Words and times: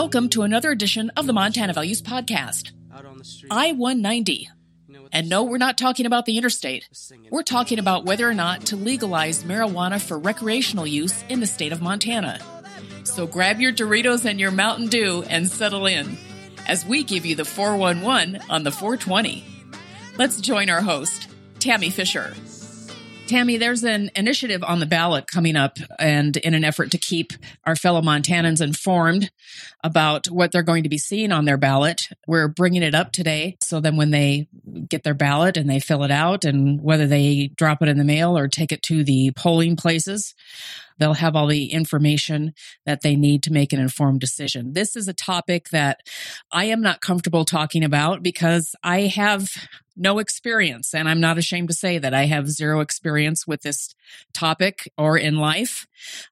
Welcome 0.00 0.28
to 0.28 0.42
another 0.42 0.70
edition 0.70 1.10
of 1.16 1.26
the 1.26 1.32
Montana 1.32 1.72
Values 1.72 2.00
Podcast. 2.00 2.70
I 3.50 3.72
190. 3.72 4.48
And 5.12 5.28
no, 5.28 5.42
we're 5.42 5.58
not 5.58 5.76
talking 5.76 6.06
about 6.06 6.24
the 6.24 6.38
interstate. 6.38 6.88
We're 7.30 7.42
talking 7.42 7.80
about 7.80 8.04
whether 8.04 8.30
or 8.30 8.32
not 8.32 8.66
to 8.66 8.76
legalize 8.76 9.42
marijuana 9.42 10.00
for 10.00 10.16
recreational 10.16 10.86
use 10.86 11.24
in 11.28 11.40
the 11.40 11.48
state 11.48 11.72
of 11.72 11.82
Montana. 11.82 12.38
So 13.02 13.26
grab 13.26 13.60
your 13.60 13.72
Doritos 13.72 14.24
and 14.24 14.38
your 14.38 14.52
Mountain 14.52 14.86
Dew 14.86 15.24
and 15.28 15.48
settle 15.48 15.86
in 15.86 16.16
as 16.68 16.86
we 16.86 17.02
give 17.02 17.26
you 17.26 17.34
the 17.34 17.44
411 17.44 18.40
on 18.48 18.62
the 18.62 18.70
420. 18.70 19.44
Let's 20.16 20.40
join 20.40 20.70
our 20.70 20.80
host, 20.80 21.26
Tammy 21.58 21.90
Fisher. 21.90 22.34
Tammy, 23.28 23.58
there's 23.58 23.84
an 23.84 24.10
initiative 24.16 24.64
on 24.64 24.80
the 24.80 24.86
ballot 24.86 25.26
coming 25.26 25.54
up, 25.54 25.78
and 25.98 26.36
in 26.38 26.54
an 26.54 26.64
effort 26.64 26.90
to 26.92 26.98
keep 26.98 27.34
our 27.64 27.76
fellow 27.76 28.00
Montanans 28.00 28.62
informed 28.62 29.30
about 29.84 30.26
what 30.26 30.50
they're 30.50 30.62
going 30.62 30.82
to 30.82 30.88
be 30.88 30.98
seeing 30.98 31.30
on 31.30 31.44
their 31.44 31.58
ballot, 31.58 32.08
we're 32.26 32.48
bringing 32.48 32.82
it 32.82 32.94
up 32.94 33.12
today. 33.12 33.56
So 33.62 33.80
then 33.80 33.96
when 33.96 34.10
they 34.10 34.48
get 34.88 35.02
their 35.04 35.14
ballot 35.14 35.58
and 35.58 35.68
they 35.68 35.78
fill 35.78 36.04
it 36.04 36.10
out, 36.10 36.44
and 36.44 36.82
whether 36.82 37.06
they 37.06 37.48
drop 37.54 37.82
it 37.82 37.88
in 37.88 37.98
the 37.98 38.04
mail 38.04 38.36
or 38.36 38.48
take 38.48 38.72
it 38.72 38.82
to 38.84 39.04
the 39.04 39.30
polling 39.36 39.76
places, 39.76 40.34
they'll 40.98 41.14
have 41.14 41.36
all 41.36 41.46
the 41.46 41.66
information 41.66 42.54
that 42.86 43.02
they 43.02 43.14
need 43.14 43.42
to 43.44 43.52
make 43.52 43.72
an 43.72 43.80
informed 43.80 44.20
decision. 44.20 44.72
This 44.72 44.96
is 44.96 45.06
a 45.06 45.14
topic 45.14 45.68
that 45.68 46.00
I 46.50 46.64
am 46.64 46.80
not 46.80 47.00
comfortable 47.00 47.44
talking 47.44 47.84
about 47.84 48.22
because 48.22 48.74
I 48.82 49.02
have 49.02 49.50
no 49.98 50.18
experience. 50.18 50.94
And 50.94 51.08
I'm 51.08 51.20
not 51.20 51.38
ashamed 51.38 51.68
to 51.68 51.74
say 51.74 51.98
that 51.98 52.14
I 52.14 52.26
have 52.26 52.48
zero 52.48 52.80
experience 52.80 53.46
with 53.46 53.62
this 53.62 53.94
topic 54.32 54.90
or 54.96 55.18
in 55.18 55.36
life. 55.36 55.86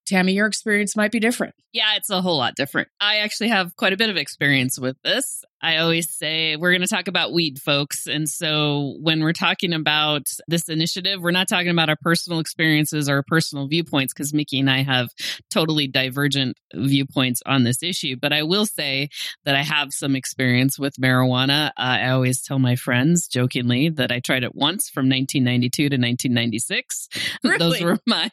Tammy, 0.06 0.32
your 0.32 0.46
experience 0.46 0.96
might 0.96 1.12
be 1.12 1.20
different. 1.20 1.54
Yeah, 1.72 1.96
it's 1.96 2.10
a 2.10 2.22
whole 2.22 2.38
lot 2.38 2.54
different. 2.54 2.88
I 3.00 3.18
actually 3.18 3.48
have 3.48 3.76
quite 3.76 3.92
a 3.92 3.96
bit 3.96 4.08
of 4.08 4.16
experience 4.16 4.78
with 4.78 4.96
this. 5.02 5.44
I 5.62 5.78
always 5.78 6.14
say 6.14 6.56
we're 6.56 6.72
going 6.72 6.82
to 6.82 6.86
talk 6.86 7.08
about 7.08 7.32
weed, 7.32 7.58
folks. 7.58 8.06
And 8.06 8.28
so 8.28 8.96
when 9.00 9.22
we're 9.22 9.32
talking 9.32 9.72
about 9.72 10.26
this 10.48 10.68
initiative, 10.68 11.20
we're 11.22 11.30
not 11.30 11.48
talking 11.48 11.70
about 11.70 11.88
our 11.88 11.96
personal 12.00 12.40
experiences 12.40 13.08
or 13.08 13.24
personal 13.26 13.66
viewpoints 13.66 14.12
because 14.12 14.34
Mickey 14.34 14.60
and 14.60 14.70
I 14.70 14.82
have 14.82 15.08
totally 15.50 15.86
divergent 15.86 16.58
viewpoints 16.74 17.42
on 17.46 17.64
this 17.64 17.82
issue. 17.82 18.16
But 18.20 18.32
I 18.32 18.42
will 18.42 18.66
say 18.66 19.08
that 19.44 19.56
I 19.56 19.62
have 19.62 19.92
some 19.92 20.14
experience 20.14 20.78
with 20.78 20.94
marijuana. 20.96 21.68
Uh, 21.68 21.70
I 21.76 22.10
always 22.10 22.42
tell 22.42 22.58
my 22.58 22.76
friends 22.76 23.26
jokingly 23.26 23.88
that 23.90 24.12
I 24.12 24.20
tried 24.20 24.44
it 24.44 24.54
once 24.54 24.90
from 24.90 25.08
1992 25.08 25.82
to 25.88 25.96
1996. 25.96 27.08
Really? 27.42 27.58
Those 27.58 27.80
were 27.80 27.98
my 28.06 28.30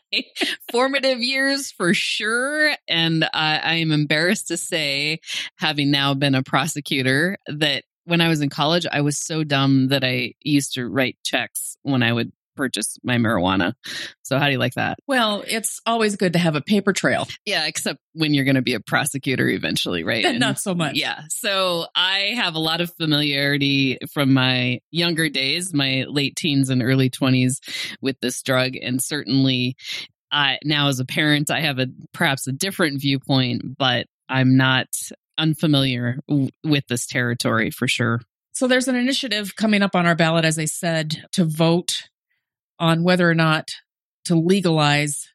formative 0.72 1.19
years 1.19 1.72
for 1.72 1.94
sure. 1.94 2.75
And 2.88 3.24
uh, 3.24 3.28
I 3.34 3.75
am 3.75 3.92
embarrassed 3.92 4.50
to 4.50 4.58
say, 4.58 5.19
having 5.58 5.90
now 5.90 6.14
been 6.14 6.36
a 6.36 6.44
prosecutor, 6.44 7.12
that 7.47 7.84
when 8.06 8.22
I 8.22 8.28
was 8.28 8.41
in 8.41 8.50
college, 8.50 8.85
I 8.91 9.01
was 9.01 9.18
so 9.18 9.44
dumb 9.44 9.90
that 9.90 10.03
I 10.03 10.34
used 10.41 10.74
to 10.74 10.88
write 10.88 11.18
checks 11.24 11.78
when 11.84 12.03
I 12.03 12.12
would 12.12 12.31
purchase 12.56 12.97
my 13.03 13.18
marijuana. 13.18 13.74
So, 14.24 14.38
how 14.38 14.46
do 14.46 14.51
you 14.51 14.57
like 14.57 14.75
that? 14.75 14.97
Well, 15.07 15.44
it's 15.47 15.79
always 15.85 16.16
good 16.16 16.34
to 16.34 16.40
have 16.40 16.56
a 16.56 16.62
paper 16.62 16.94
trail. 16.94 17.28
Yeah, 17.46 17.66
except 17.66 18.00
when 18.13 18.34
you're 18.34 18.46
going 18.46 18.56
to 18.56 18.62
be 18.62 18.74
a 18.74 18.79
prosecutor 18.79 19.47
eventually, 19.47 20.03
right? 20.03 20.25
And 20.25 20.40
not 20.40 20.59
so 20.59 20.74
much. 20.75 20.96
Yeah. 20.96 21.22
So 21.29 21.88
I 21.96 22.34
have 22.35 22.56
a 22.56 22.59
lot 22.59 22.81
of 22.81 22.94
familiarity 22.96 23.97
from 24.12 24.34
my 24.34 24.80
younger 24.91 25.30
days, 25.30 25.74
my 25.74 26.06
late 26.07 26.35
teens 26.35 26.69
and 26.69 26.84
early 26.84 27.09
20s 27.09 27.95
with 28.01 28.19
this 28.22 28.41
drug. 28.44 28.75
And 28.75 29.01
certainly 29.01 29.75
I, 30.31 30.59
now 30.63 30.88
as 30.88 31.00
a 31.00 31.06
parent, 31.06 31.51
I 31.51 31.62
have 31.62 31.80
a 31.80 31.88
perhaps 32.13 32.47
a 32.47 32.51
different 32.51 33.01
viewpoint, 33.01 33.78
but 33.78 34.07
I'm 34.30 34.57
not 34.57 34.88
unfamiliar 35.38 36.20
w- 36.28 36.50
with 36.64 36.88
this 36.88 37.06
territory 37.06 37.72
for 37.72 37.88
sure. 37.88 38.22
So 38.54 38.68
there's 38.68 38.88
an 38.88 38.96
initiative 38.96 39.56
coming 39.56 39.82
up 39.82 39.96
on 39.96 40.06
our 40.06 40.16
ballot, 40.16 40.46
as 40.46 40.60
I 40.60 40.66
said, 40.66 41.26
to 41.34 41.44
vote 41.44 42.10
on 42.80 43.04
whether 43.04 43.30
or 43.30 43.36
not 43.36 43.72
to 44.26 44.36
legalize 44.36 45.28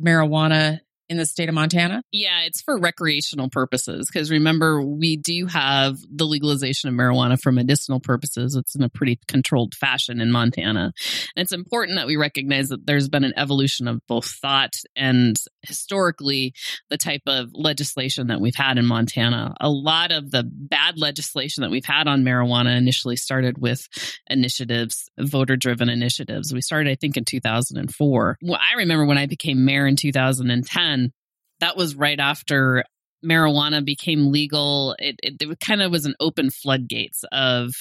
marijuana 0.00 0.80
in 1.08 1.16
the 1.16 1.26
state 1.26 1.48
of 1.48 1.54
Montana. 1.54 2.02
Yeah, 2.10 2.42
it's 2.42 2.60
for 2.60 2.78
recreational 2.78 3.48
purposes 3.48 4.08
because 4.10 4.30
remember, 4.30 4.82
we 4.82 5.16
do 5.16 5.46
have 5.46 5.98
the 6.10 6.26
legalization 6.26 6.88
of 6.88 6.94
marijuana 6.94 7.40
for 7.40 7.52
medicinal 7.52 8.00
purposes. 8.00 8.56
It's 8.56 8.74
in 8.74 8.82
a 8.82 8.88
pretty 8.88 9.20
controlled 9.28 9.74
fashion 9.74 10.20
in 10.20 10.32
Montana. 10.32 10.92
And 11.36 11.42
it's 11.42 11.52
important 11.52 11.96
that 11.96 12.06
we 12.06 12.16
recognize 12.16 12.70
that 12.70 12.86
there's 12.86 13.08
been 13.08 13.24
an 13.24 13.34
evolution 13.36 13.86
of 13.88 14.00
both 14.08 14.26
thought 14.26 14.74
and 14.96 15.36
historically 15.66 16.54
the 16.90 16.98
type 16.98 17.22
of 17.26 17.50
legislation 17.52 18.28
that 18.28 18.40
we've 18.40 18.54
had 18.54 18.78
in 18.78 18.86
Montana. 18.86 19.54
A 19.60 19.68
lot 19.68 20.12
of 20.12 20.30
the 20.30 20.44
bad 20.44 20.98
legislation 20.98 21.62
that 21.62 21.70
we've 21.70 21.84
had 21.84 22.08
on 22.08 22.22
marijuana 22.22 22.76
initially 22.76 23.16
started 23.16 23.58
with 23.58 23.86
initiatives, 24.28 25.10
voter 25.18 25.56
driven 25.56 25.88
initiatives. 25.88 26.52
We 26.52 26.60
started, 26.60 26.90
I 26.90 26.94
think, 26.94 27.16
in 27.16 27.24
2004. 27.24 28.38
Well, 28.42 28.60
I 28.60 28.76
remember 28.78 29.06
when 29.06 29.18
I 29.18 29.26
became 29.26 29.64
mayor 29.64 29.86
in 29.86 29.96
2010 29.96 31.12
that 31.60 31.76
was 31.76 31.94
right 31.94 32.18
after 32.20 32.84
marijuana 33.24 33.84
became 33.84 34.30
legal. 34.30 34.94
It, 34.98 35.16
it, 35.22 35.34
it, 35.40 35.60
kind 35.60 35.82
of 35.82 35.90
was 35.90 36.06
an 36.06 36.14
open 36.20 36.50
floodgates 36.50 37.24
of 37.32 37.72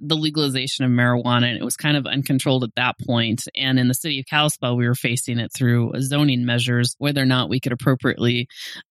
the 0.00 0.16
legalization 0.16 0.84
of 0.84 0.90
marijuana, 0.90 1.46
and 1.46 1.58
it 1.58 1.64
was 1.64 1.76
kind 1.76 1.96
of 1.96 2.06
uncontrolled 2.06 2.64
at 2.64 2.74
that 2.76 2.96
point. 3.06 3.42
And 3.56 3.78
in 3.78 3.88
the 3.88 3.94
city 3.94 4.20
of 4.20 4.26
Kalispell, 4.26 4.76
we 4.76 4.86
were 4.86 4.94
facing 4.94 5.38
it 5.38 5.50
through 5.54 5.92
zoning 6.00 6.44
measures, 6.44 6.94
whether 6.98 7.22
or 7.22 7.26
not 7.26 7.48
we 7.48 7.60
could 7.60 7.72
appropriately 7.72 8.48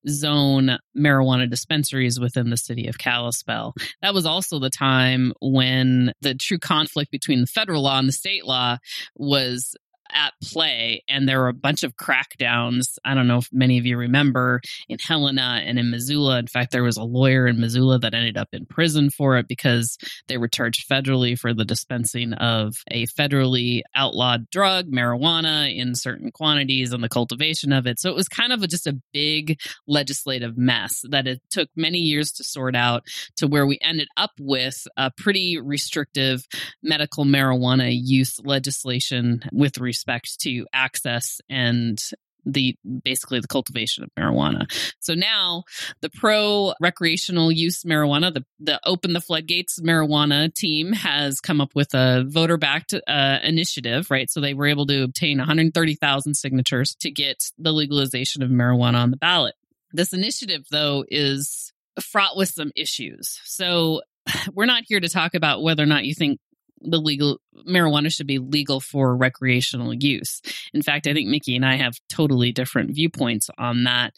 zone 0.07 0.77
marijuana 0.97 1.49
dispensaries 1.49 2.19
within 2.19 2.49
the 2.49 2.57
city 2.57 2.87
of 2.87 2.97
Kalispell. 2.97 3.73
That 4.01 4.13
was 4.13 4.25
also 4.25 4.59
the 4.59 4.69
time 4.69 5.33
when 5.41 6.13
the 6.21 6.35
true 6.35 6.59
conflict 6.59 7.11
between 7.11 7.41
the 7.41 7.47
federal 7.47 7.83
law 7.83 7.99
and 7.99 8.07
the 8.07 8.13
state 8.13 8.45
law 8.45 8.77
was 9.15 9.75
at 10.13 10.33
play 10.41 11.03
and 11.07 11.27
there 11.27 11.39
were 11.39 11.47
a 11.47 11.53
bunch 11.53 11.83
of 11.83 11.95
crackdowns. 11.95 12.97
I 13.03 13.13
don't 13.13 13.27
know 13.27 13.37
if 13.37 13.49
many 13.51 13.77
of 13.77 13.85
you 13.85 13.97
remember 13.97 14.61
in 14.87 14.97
helena 14.99 15.61
and 15.63 15.79
in 15.79 15.91
missoula. 15.91 16.39
In 16.39 16.47
fact 16.47 16.71
there 16.71 16.83
was 16.83 16.97
a 16.97 17.03
lawyer 17.03 17.47
in 17.47 17.59
missoula 17.59 17.99
that 17.99 18.13
ended 18.13 18.37
up 18.37 18.49
in 18.53 18.65
prison 18.65 19.09
for 19.09 19.37
it 19.37 19.47
because 19.47 19.97
they 20.27 20.37
were 20.37 20.47
charged 20.47 20.87
federally 20.89 21.37
for 21.37 21.53
the 21.53 21.65
dispensing 21.65 22.33
of 22.33 22.75
a 22.91 23.05
federally 23.07 23.81
outlawed 23.95 24.49
drug 24.49 24.87
marijuana 24.87 25.75
in 25.75 25.95
certain 25.95 26.31
quantities 26.31 26.93
and 26.93 27.03
the 27.03 27.09
cultivation 27.09 27.73
of 27.73 27.87
it. 27.87 27.99
So 27.99 28.09
it 28.09 28.15
was 28.15 28.27
kind 28.27 28.53
of 28.53 28.61
a, 28.61 28.67
just 28.67 28.87
a 28.87 28.99
big 29.13 29.59
legislative 29.87 30.57
mess 30.57 31.01
that 31.09 31.27
it 31.27 31.41
took 31.49 31.69
many 31.75 31.99
years 31.99 32.31
to 32.33 32.43
sort 32.43 32.75
out 32.75 33.03
to 33.37 33.47
where 33.47 33.65
we 33.65 33.79
ended 33.81 34.07
up 34.17 34.31
with 34.39 34.87
a 34.97 35.11
pretty 35.11 35.59
restrictive 35.59 36.45
medical 36.81 37.25
marijuana 37.25 37.89
use 37.91 38.39
legislation 38.43 39.41
with 39.51 39.77
respect 39.77 40.02
to 40.37 40.65
access 40.73 41.41
and 41.49 42.01
the 42.45 42.75
basically 43.03 43.39
the 43.39 43.47
cultivation 43.47 44.03
of 44.03 44.09
marijuana. 44.19 44.65
So 44.99 45.13
now 45.13 45.63
the 46.01 46.09
pro 46.09 46.73
recreational 46.81 47.51
use 47.51 47.83
marijuana, 47.83 48.33
the 48.33 48.45
the 48.59 48.79
open 48.85 49.13
the 49.13 49.21
floodgates 49.21 49.79
marijuana 49.79 50.53
team 50.53 50.93
has 50.93 51.39
come 51.39 51.61
up 51.61 51.75
with 51.75 51.93
a 51.93 52.25
voter 52.27 52.57
backed 52.57 52.93
uh, 52.93 53.39
initiative, 53.43 54.09
right? 54.11 54.29
So 54.29 54.41
they 54.41 54.53
were 54.53 54.67
able 54.67 54.85
to 54.87 55.03
obtain 55.03 55.37
130,000 55.37 56.33
signatures 56.35 56.95
to 57.01 57.11
get 57.11 57.51
the 57.57 57.71
legalization 57.71 58.43
of 58.43 58.49
marijuana 58.49 58.95
on 58.95 59.11
the 59.11 59.17
ballot. 59.17 59.55
This 59.91 60.13
initiative 60.13 60.65
though 60.71 61.05
is 61.07 61.71
fraught 62.01 62.35
with 62.35 62.49
some 62.49 62.71
issues. 62.75 63.39
So 63.45 64.01
we're 64.53 64.65
not 64.65 64.83
here 64.87 64.99
to 64.99 65.09
talk 65.09 65.33
about 65.35 65.63
whether 65.63 65.83
or 65.83 65.87
not 65.87 66.05
you 66.05 66.13
think 66.13 66.39
the 66.83 66.99
legal 66.99 67.39
marijuana 67.67 68.13
should 68.13 68.27
be 68.27 68.39
legal 68.39 68.79
for 68.79 69.15
recreational 69.15 69.93
use. 69.93 70.41
In 70.73 70.81
fact, 70.81 71.07
I 71.07 71.13
think 71.13 71.29
Mickey 71.29 71.55
and 71.55 71.65
I 71.65 71.75
have 71.75 71.97
totally 72.09 72.51
different 72.51 72.91
viewpoints 72.91 73.49
on 73.57 73.83
that. 73.83 74.13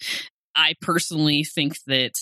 I 0.56 0.76
personally 0.82 1.44
think 1.44 1.78
that 1.88 2.14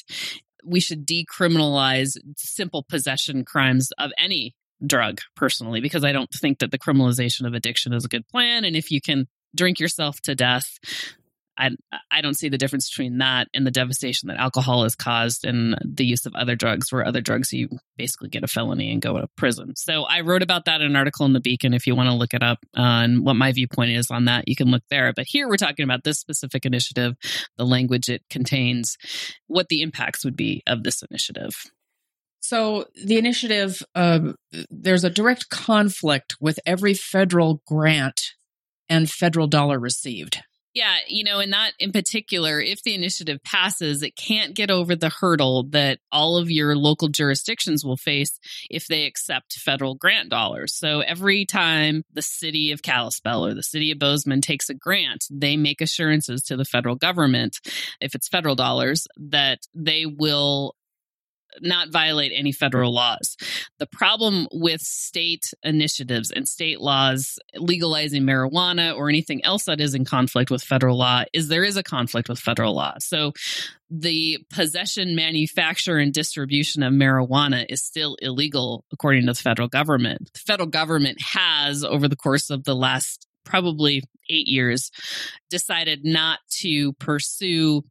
we 0.63 0.79
should 0.79 1.05
decriminalize 1.05 2.17
simple 2.37 2.83
possession 2.83 3.45
crimes 3.45 3.91
of 3.97 4.11
any 4.17 4.55
drug 4.85 5.21
personally 5.35 5.81
because 5.81 6.03
I 6.03 6.11
don't 6.11 6.31
think 6.31 6.59
that 6.59 6.71
the 6.71 6.79
criminalization 6.79 7.47
of 7.47 7.53
addiction 7.53 7.93
is 7.93 8.05
a 8.05 8.09
good 8.09 8.27
plan 8.27 8.65
and 8.65 8.75
if 8.75 8.91
you 8.91 8.99
can 8.99 9.27
drink 9.55 9.79
yourself 9.79 10.19
to 10.21 10.35
death 10.35 10.77
I 11.57 11.71
I 12.11 12.21
don't 12.21 12.37
see 12.37 12.49
the 12.49 12.57
difference 12.57 12.89
between 12.89 13.19
that 13.19 13.47
and 13.53 13.65
the 13.65 13.71
devastation 13.71 14.27
that 14.27 14.37
alcohol 14.37 14.83
has 14.83 14.95
caused 14.95 15.45
and 15.45 15.77
the 15.83 16.05
use 16.05 16.25
of 16.25 16.35
other 16.35 16.55
drugs, 16.55 16.91
where 16.91 17.05
other 17.05 17.21
drugs 17.21 17.53
you 17.53 17.69
basically 17.97 18.29
get 18.29 18.43
a 18.43 18.47
felony 18.47 18.91
and 18.91 19.01
go 19.01 19.19
to 19.19 19.27
prison. 19.37 19.75
So 19.75 20.03
I 20.03 20.21
wrote 20.21 20.41
about 20.41 20.65
that 20.65 20.81
in 20.81 20.87
an 20.87 20.95
article 20.95 21.25
in 21.25 21.33
the 21.33 21.39
Beacon. 21.39 21.73
If 21.73 21.85
you 21.85 21.95
want 21.95 22.09
to 22.09 22.15
look 22.15 22.33
it 22.33 22.43
up 22.43 22.59
uh, 22.77 22.81
and 22.81 23.23
what 23.25 23.35
my 23.35 23.51
viewpoint 23.51 23.91
is 23.91 24.09
on 24.09 24.25
that, 24.25 24.47
you 24.47 24.55
can 24.55 24.69
look 24.69 24.83
there. 24.89 25.13
But 25.15 25.25
here 25.27 25.47
we're 25.47 25.57
talking 25.57 25.83
about 25.83 26.03
this 26.03 26.19
specific 26.19 26.65
initiative, 26.65 27.15
the 27.57 27.65
language 27.65 28.09
it 28.09 28.23
contains, 28.29 28.97
what 29.47 29.69
the 29.69 29.81
impacts 29.81 30.25
would 30.25 30.35
be 30.35 30.63
of 30.67 30.83
this 30.83 31.03
initiative. 31.03 31.53
So 32.39 32.87
the 33.01 33.17
initiative, 33.17 33.81
uh, 33.95 34.33
there's 34.69 35.05
a 35.05 35.09
direct 35.09 35.49
conflict 35.49 36.35
with 36.41 36.59
every 36.65 36.93
federal 36.93 37.61
grant 37.65 38.33
and 38.89 39.09
federal 39.09 39.47
dollar 39.47 39.79
received. 39.79 40.43
Yeah, 40.73 40.95
you 41.07 41.23
know, 41.23 41.39
in 41.39 41.51
that 41.51 41.73
in 41.77 41.91
particular, 41.91 42.59
if 42.59 42.81
the 42.81 42.95
initiative 42.95 43.43
passes, 43.43 44.01
it 44.01 44.15
can't 44.15 44.55
get 44.55 44.71
over 44.71 44.95
the 44.95 45.09
hurdle 45.09 45.63
that 45.69 45.99
all 46.11 46.37
of 46.37 46.49
your 46.49 46.75
local 46.75 47.09
jurisdictions 47.09 47.85
will 47.85 47.97
face 47.97 48.39
if 48.71 48.87
they 48.87 49.05
accept 49.05 49.53
federal 49.53 49.93
grant 49.93 50.29
dollars. 50.29 50.73
So 50.73 51.01
every 51.01 51.45
time 51.45 52.03
the 52.11 52.23
city 52.23 52.71
of 52.71 52.81
Kalispell 52.81 53.45
or 53.45 53.53
the 53.53 53.61
city 53.61 53.91
of 53.91 53.99
Bozeman 53.99 54.41
takes 54.41 54.69
a 54.69 54.73
grant, 54.73 55.25
they 55.29 55.57
make 55.57 55.79
assurances 55.79 56.41
to 56.43 56.57
the 56.57 56.65
federal 56.65 56.95
government, 56.95 57.59
if 58.01 58.15
it's 58.15 58.27
federal 58.27 58.55
dollars, 58.55 59.07
that 59.17 59.59
they 59.75 60.07
will 60.07 60.75
not 61.61 61.89
violate 61.89 62.31
any 62.35 62.51
federal 62.51 62.93
laws. 62.93 63.37
The 63.79 63.87
problem 63.87 64.47
with 64.51 64.81
state 64.81 65.53
initiatives 65.63 66.31
and 66.31 66.47
state 66.47 66.81
laws 66.81 67.39
legalizing 67.55 68.23
marijuana 68.23 68.95
or 68.95 69.09
anything 69.09 69.43
else 69.45 69.65
that 69.65 69.81
is 69.81 69.95
in 69.95 70.05
conflict 70.05 70.51
with 70.51 70.63
federal 70.63 70.97
law 70.97 71.23
is 71.33 71.47
there 71.47 71.63
is 71.63 71.77
a 71.77 71.83
conflict 71.83 72.29
with 72.29 72.39
federal 72.39 72.75
law. 72.75 72.95
So 72.99 73.33
the 73.89 74.39
possession, 74.49 75.15
manufacture, 75.15 75.97
and 75.97 76.11
distribution 76.11 76.81
of 76.81 76.93
marijuana 76.93 77.65
is 77.69 77.83
still 77.83 78.15
illegal 78.21 78.85
according 78.91 79.27
to 79.27 79.33
the 79.33 79.39
federal 79.39 79.67
government. 79.67 80.31
The 80.33 80.39
federal 80.39 80.69
government 80.69 81.21
has, 81.21 81.83
over 81.83 82.07
the 82.07 82.15
course 82.15 82.49
of 82.49 82.63
the 82.63 82.75
last 82.75 83.27
probably 83.45 84.01
eight 84.29 84.47
years, 84.47 84.89
decided 85.49 86.03
not 86.03 86.39
to 86.61 86.93
pursue 86.93 87.83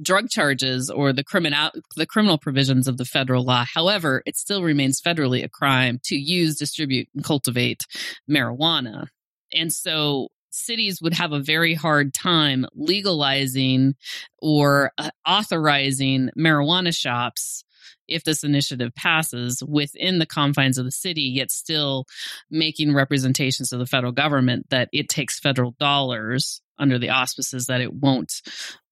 drug 0.00 0.28
charges 0.28 0.90
or 0.90 1.12
the 1.12 1.24
criminal 1.24 1.70
the 1.96 2.06
criminal 2.06 2.38
provisions 2.38 2.88
of 2.88 2.96
the 2.96 3.04
federal 3.04 3.44
law. 3.44 3.64
However, 3.72 4.22
it 4.26 4.36
still 4.36 4.62
remains 4.62 5.00
federally 5.00 5.44
a 5.44 5.48
crime 5.48 6.00
to 6.04 6.16
use, 6.16 6.56
distribute, 6.56 7.08
and 7.14 7.24
cultivate 7.24 7.84
marijuana. 8.30 9.08
And 9.52 9.72
so 9.72 10.28
cities 10.50 11.00
would 11.02 11.14
have 11.14 11.32
a 11.32 11.40
very 11.40 11.74
hard 11.74 12.14
time 12.14 12.66
legalizing 12.74 13.94
or 14.38 14.92
uh, 14.98 15.10
authorizing 15.26 16.30
marijuana 16.36 16.94
shops 16.94 17.62
if 18.08 18.24
this 18.24 18.44
initiative 18.44 18.94
passes 18.94 19.62
within 19.66 20.18
the 20.18 20.26
confines 20.26 20.78
of 20.78 20.84
the 20.84 20.92
city, 20.92 21.22
yet 21.22 21.50
still 21.50 22.06
making 22.50 22.94
representations 22.94 23.70
to 23.70 23.76
the 23.76 23.86
federal 23.86 24.12
government 24.12 24.66
that 24.70 24.88
it 24.92 25.08
takes 25.08 25.40
federal 25.40 25.72
dollars 25.78 26.60
under 26.78 26.98
the 26.98 27.10
auspices 27.10 27.66
that 27.66 27.80
it 27.80 27.92
won't 27.92 28.42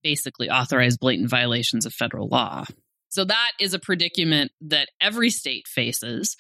basically 0.05 0.49
authorize 0.49 0.97
blatant 0.97 1.29
violations 1.29 1.85
of 1.85 1.93
federal 1.93 2.29
law. 2.29 2.65
So 3.09 3.25
that 3.25 3.53
is 3.61 3.75
a 3.75 3.79
predicament 3.79 4.53
that 4.61 4.89
every 5.01 5.31
state 5.31 5.67
faces. 5.67 6.37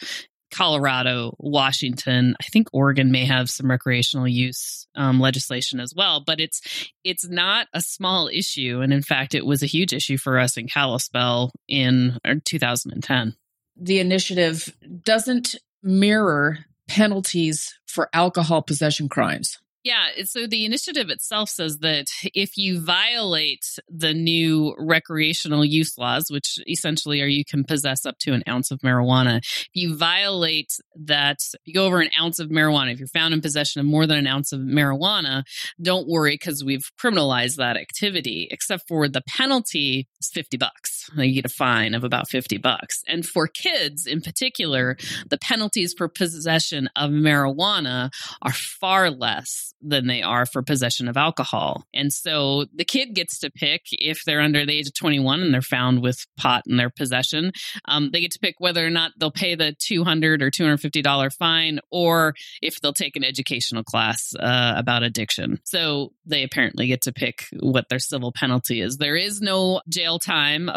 Colorado, 0.52 1.34
Washington, 1.40 2.36
I 2.40 2.44
think 2.44 2.68
Oregon 2.72 3.10
may 3.10 3.24
have 3.24 3.50
some 3.50 3.68
recreational 3.68 4.28
use 4.28 4.86
um, 4.94 5.18
legislation 5.18 5.80
as 5.80 5.92
well, 5.96 6.22
but 6.24 6.38
it's 6.38 6.60
it's 7.02 7.28
not 7.28 7.66
a 7.72 7.80
small 7.80 8.28
issue, 8.32 8.80
and 8.80 8.92
in 8.92 9.02
fact, 9.02 9.34
it 9.34 9.44
was 9.44 9.64
a 9.64 9.66
huge 9.66 9.92
issue 9.92 10.16
for 10.16 10.38
us 10.38 10.56
in 10.56 10.68
Kalispell 10.68 11.50
in 11.66 12.18
uh, 12.24 12.36
2010. 12.44 13.34
The 13.76 13.98
initiative 13.98 14.72
doesn't 15.02 15.56
mirror 15.82 16.58
penalties 16.88 17.76
for 17.86 18.08
alcohol 18.12 18.62
possession 18.62 19.08
crimes. 19.08 19.58
Yeah. 19.84 20.06
So 20.24 20.46
the 20.46 20.64
initiative 20.64 21.10
itself 21.10 21.50
says 21.50 21.78
that 21.80 22.06
if 22.34 22.56
you 22.56 22.80
violate 22.80 23.66
the 23.86 24.14
new 24.14 24.74
recreational 24.78 25.62
use 25.62 25.98
laws, 25.98 26.30
which 26.30 26.58
essentially 26.66 27.20
are 27.20 27.26
you 27.26 27.44
can 27.44 27.64
possess 27.64 28.06
up 28.06 28.16
to 28.20 28.32
an 28.32 28.42
ounce 28.48 28.70
of 28.70 28.80
marijuana, 28.80 29.38
if 29.38 29.68
you 29.74 29.94
violate 29.94 30.72
that, 31.04 31.36
if 31.52 31.60
you 31.66 31.74
go 31.74 31.84
over 31.84 32.00
an 32.00 32.08
ounce 32.18 32.38
of 32.38 32.48
marijuana, 32.48 32.94
if 32.94 32.98
you're 32.98 33.08
found 33.08 33.34
in 33.34 33.42
possession 33.42 33.80
of 33.80 33.86
more 33.86 34.06
than 34.06 34.16
an 34.16 34.26
ounce 34.26 34.52
of 34.52 34.60
marijuana, 34.60 35.42
don't 35.82 36.08
worry 36.08 36.32
because 36.32 36.64
we've 36.64 36.90
criminalized 36.98 37.56
that 37.56 37.76
activity, 37.76 38.48
except 38.50 38.88
for 38.88 39.06
the 39.06 39.22
penalty 39.28 40.08
is 40.18 40.30
50 40.32 40.56
bucks. 40.56 40.93
You 41.24 41.42
get 41.42 41.50
a 41.50 41.54
fine 41.54 41.94
of 41.94 42.04
about 42.04 42.28
50 42.28 42.58
bucks. 42.58 43.02
And 43.08 43.24
for 43.24 43.46
kids 43.46 44.06
in 44.06 44.20
particular, 44.20 44.96
the 45.30 45.38
penalties 45.38 45.94
for 45.96 46.06
possession 46.06 46.88
of 46.96 47.10
marijuana 47.10 48.10
are 48.42 48.52
far 48.52 49.10
less 49.10 49.74
than 49.84 50.06
they 50.06 50.22
are 50.22 50.46
for 50.46 50.62
possession 50.62 51.08
of 51.08 51.16
alcohol. 51.16 51.84
And 51.92 52.12
so 52.12 52.66
the 52.74 52.84
kid 52.84 53.14
gets 53.14 53.38
to 53.40 53.50
pick 53.50 53.82
if 53.92 54.24
they're 54.24 54.40
under 54.40 54.64
the 54.64 54.72
age 54.72 54.88
of 54.88 54.94
21 54.94 55.42
and 55.42 55.52
they're 55.52 55.62
found 55.62 56.02
with 56.02 56.26
pot 56.36 56.64
in 56.66 56.76
their 56.76 56.90
possession. 56.90 57.52
Um, 57.86 58.10
they 58.10 58.20
get 58.20 58.32
to 58.32 58.38
pick 58.38 58.56
whether 58.58 58.84
or 58.84 58.90
not 58.90 59.12
they'll 59.18 59.30
pay 59.30 59.54
the 59.54 59.74
200 59.78 60.42
or 60.42 60.50
$250 60.50 61.32
fine 61.34 61.80
or 61.90 62.34
if 62.62 62.80
they'll 62.80 62.92
take 62.92 63.16
an 63.16 63.24
educational 63.24 63.84
class 63.84 64.34
uh, 64.40 64.74
about 64.76 65.02
addiction. 65.02 65.60
So 65.64 66.12
they 66.24 66.42
apparently 66.42 66.86
get 66.86 67.02
to 67.02 67.12
pick 67.12 67.46
what 67.60 67.88
their 67.88 67.98
civil 67.98 68.32
penalty 68.32 68.80
is. 68.80 68.96
There 68.96 69.16
is 69.16 69.40
no 69.40 69.82
jail 69.88 70.18
time 70.18 70.70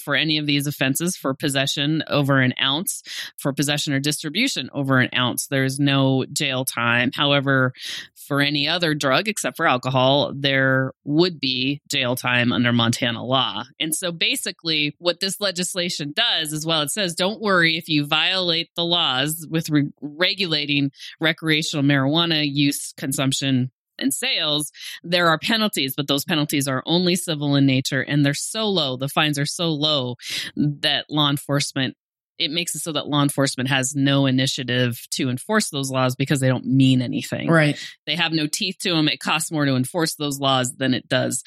for 0.00 0.14
any 0.14 0.38
of 0.38 0.46
these 0.46 0.66
offenses 0.66 1.16
for 1.16 1.34
possession 1.34 2.02
over 2.08 2.40
an 2.40 2.54
ounce, 2.60 3.02
for 3.38 3.52
possession 3.52 3.92
or 3.92 4.00
distribution 4.00 4.70
over 4.72 4.98
an 4.98 5.08
ounce. 5.16 5.46
There's 5.46 5.78
no 5.78 6.24
jail 6.32 6.64
time. 6.64 7.10
However, 7.14 7.72
for 8.14 8.40
any 8.40 8.68
other 8.68 8.94
drug 8.94 9.28
except 9.28 9.56
for 9.56 9.66
alcohol, 9.66 10.32
there 10.34 10.92
would 11.04 11.40
be 11.40 11.80
jail 11.90 12.16
time 12.16 12.52
under 12.52 12.72
Montana 12.72 13.24
law. 13.24 13.64
And 13.80 13.94
so 13.94 14.12
basically, 14.12 14.94
what 14.98 15.20
this 15.20 15.40
legislation 15.40 16.12
does 16.14 16.52
is 16.52 16.66
well, 16.66 16.82
it 16.82 16.90
says, 16.90 17.14
don't 17.14 17.40
worry 17.40 17.76
if 17.76 17.88
you 17.88 18.06
violate 18.06 18.70
the 18.76 18.84
laws 18.84 19.46
with 19.50 19.70
re- 19.70 19.90
regulating 20.00 20.90
recreational 21.20 21.84
marijuana 21.84 22.48
use, 22.48 22.92
consumption, 22.96 23.70
and 24.02 24.12
sales, 24.12 24.70
there 25.02 25.28
are 25.28 25.38
penalties, 25.38 25.94
but 25.96 26.06
those 26.06 26.24
penalties 26.24 26.68
are 26.68 26.82
only 26.86 27.16
civil 27.16 27.56
in 27.56 27.66
nature 27.66 28.02
and 28.02 28.24
they're 28.24 28.34
so 28.34 28.68
low, 28.68 28.96
the 28.96 29.08
fines 29.08 29.38
are 29.38 29.46
so 29.46 29.70
low 29.70 30.16
that 30.56 31.06
law 31.08 31.30
enforcement 31.30 31.96
it 32.38 32.50
makes 32.50 32.74
it 32.74 32.80
so 32.80 32.92
that 32.92 33.06
law 33.06 33.22
enforcement 33.22 33.68
has 33.68 33.94
no 33.94 34.26
initiative 34.26 35.06
to 35.10 35.28
enforce 35.28 35.70
those 35.70 35.90
laws 35.90 36.16
because 36.16 36.40
they 36.40 36.48
don't 36.48 36.66
mean 36.66 37.00
anything. 37.00 37.48
Right. 37.48 37.78
They 38.06 38.16
have 38.16 38.32
no 38.32 38.46
teeth 38.46 38.78
to 38.80 38.90
them. 38.94 39.06
It 39.06 39.20
costs 39.20 39.52
more 39.52 39.64
to 39.64 39.76
enforce 39.76 40.16
those 40.16 40.40
laws 40.40 40.74
than 40.74 40.94
it 40.94 41.08
does 41.08 41.44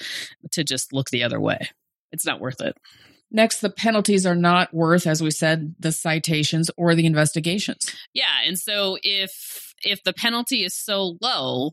to 0.52 0.64
just 0.64 0.94
look 0.94 1.10
the 1.10 1.24
other 1.24 1.40
way. 1.40 1.70
It's 2.12 2.26
not 2.26 2.40
worth 2.40 2.62
it. 2.62 2.78
Next, 3.32 3.60
the 3.60 3.70
penalties 3.70 4.26
are 4.26 4.36
not 4.36 4.74
worth, 4.74 5.08
as 5.08 5.22
we 5.22 5.32
said, 5.32 5.76
the 5.80 5.92
citations 5.92 6.72
or 6.78 6.96
the 6.96 7.06
investigations. 7.06 7.94
Yeah. 8.14 8.32
And 8.46 8.58
so 8.58 8.98
if 9.04 9.65
if 9.86 10.04
the 10.04 10.14
penalty 10.14 10.64
is 10.64 10.74
so 10.74 11.18
low 11.22 11.72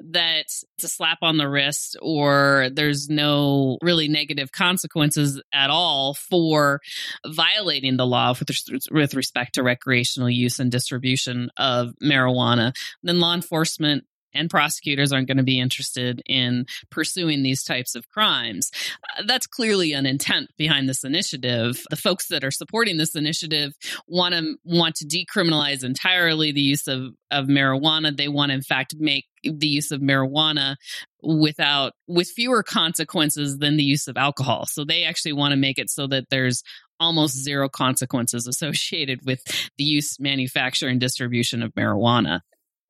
that 0.00 0.40
it's 0.40 0.84
a 0.84 0.88
slap 0.88 1.18
on 1.22 1.38
the 1.38 1.48
wrist 1.48 1.96
or 2.02 2.68
there's 2.72 3.08
no 3.08 3.78
really 3.82 4.08
negative 4.08 4.52
consequences 4.52 5.40
at 5.54 5.70
all 5.70 6.14
for 6.14 6.80
violating 7.26 7.96
the 7.96 8.06
law 8.06 8.34
with, 8.38 8.50
with 8.90 9.14
respect 9.14 9.54
to 9.54 9.62
recreational 9.62 10.28
use 10.28 10.58
and 10.58 10.70
distribution 10.70 11.50
of 11.56 11.94
marijuana, 12.02 12.74
then 13.02 13.20
law 13.20 13.34
enforcement 13.34 14.04
and 14.34 14.50
prosecutors 14.50 15.12
aren't 15.12 15.28
going 15.28 15.36
to 15.36 15.42
be 15.42 15.60
interested 15.60 16.22
in 16.26 16.66
pursuing 16.90 17.42
these 17.42 17.62
types 17.64 17.94
of 17.94 18.08
crimes. 18.08 18.70
Uh, 19.18 19.22
that's 19.26 19.46
clearly 19.46 19.92
an 19.92 20.06
intent 20.06 20.50
behind 20.56 20.88
this 20.88 21.04
initiative. 21.04 21.82
The 21.90 21.96
folks 21.96 22.28
that 22.28 22.44
are 22.44 22.50
supporting 22.50 22.96
this 22.96 23.14
initiative 23.14 23.72
want 24.06 24.34
to 24.34 24.56
want 24.64 24.96
to 24.96 25.06
decriminalize 25.06 25.84
entirely 25.84 26.52
the 26.52 26.60
use 26.60 26.86
of, 26.88 27.12
of 27.30 27.46
marijuana. 27.46 28.16
They 28.16 28.28
want 28.28 28.52
in 28.52 28.62
fact, 28.62 28.94
make 28.98 29.26
the 29.42 29.66
use 29.66 29.90
of 29.90 30.00
marijuana 30.00 30.76
without 31.22 31.92
with 32.06 32.28
fewer 32.28 32.62
consequences 32.62 33.58
than 33.58 33.76
the 33.76 33.84
use 33.84 34.08
of 34.08 34.16
alcohol. 34.16 34.66
So 34.66 34.84
they 34.84 35.04
actually 35.04 35.32
want 35.32 35.52
to 35.52 35.56
make 35.56 35.78
it 35.78 35.90
so 35.90 36.06
that 36.08 36.24
there's 36.30 36.62
almost 37.00 37.36
zero 37.36 37.68
consequences 37.68 38.46
associated 38.46 39.20
with 39.24 39.42
the 39.76 39.84
use, 39.84 40.20
manufacture, 40.20 40.88
and 40.88 41.00
distribution 41.00 41.62
of 41.62 41.72
marijuana 41.74 42.40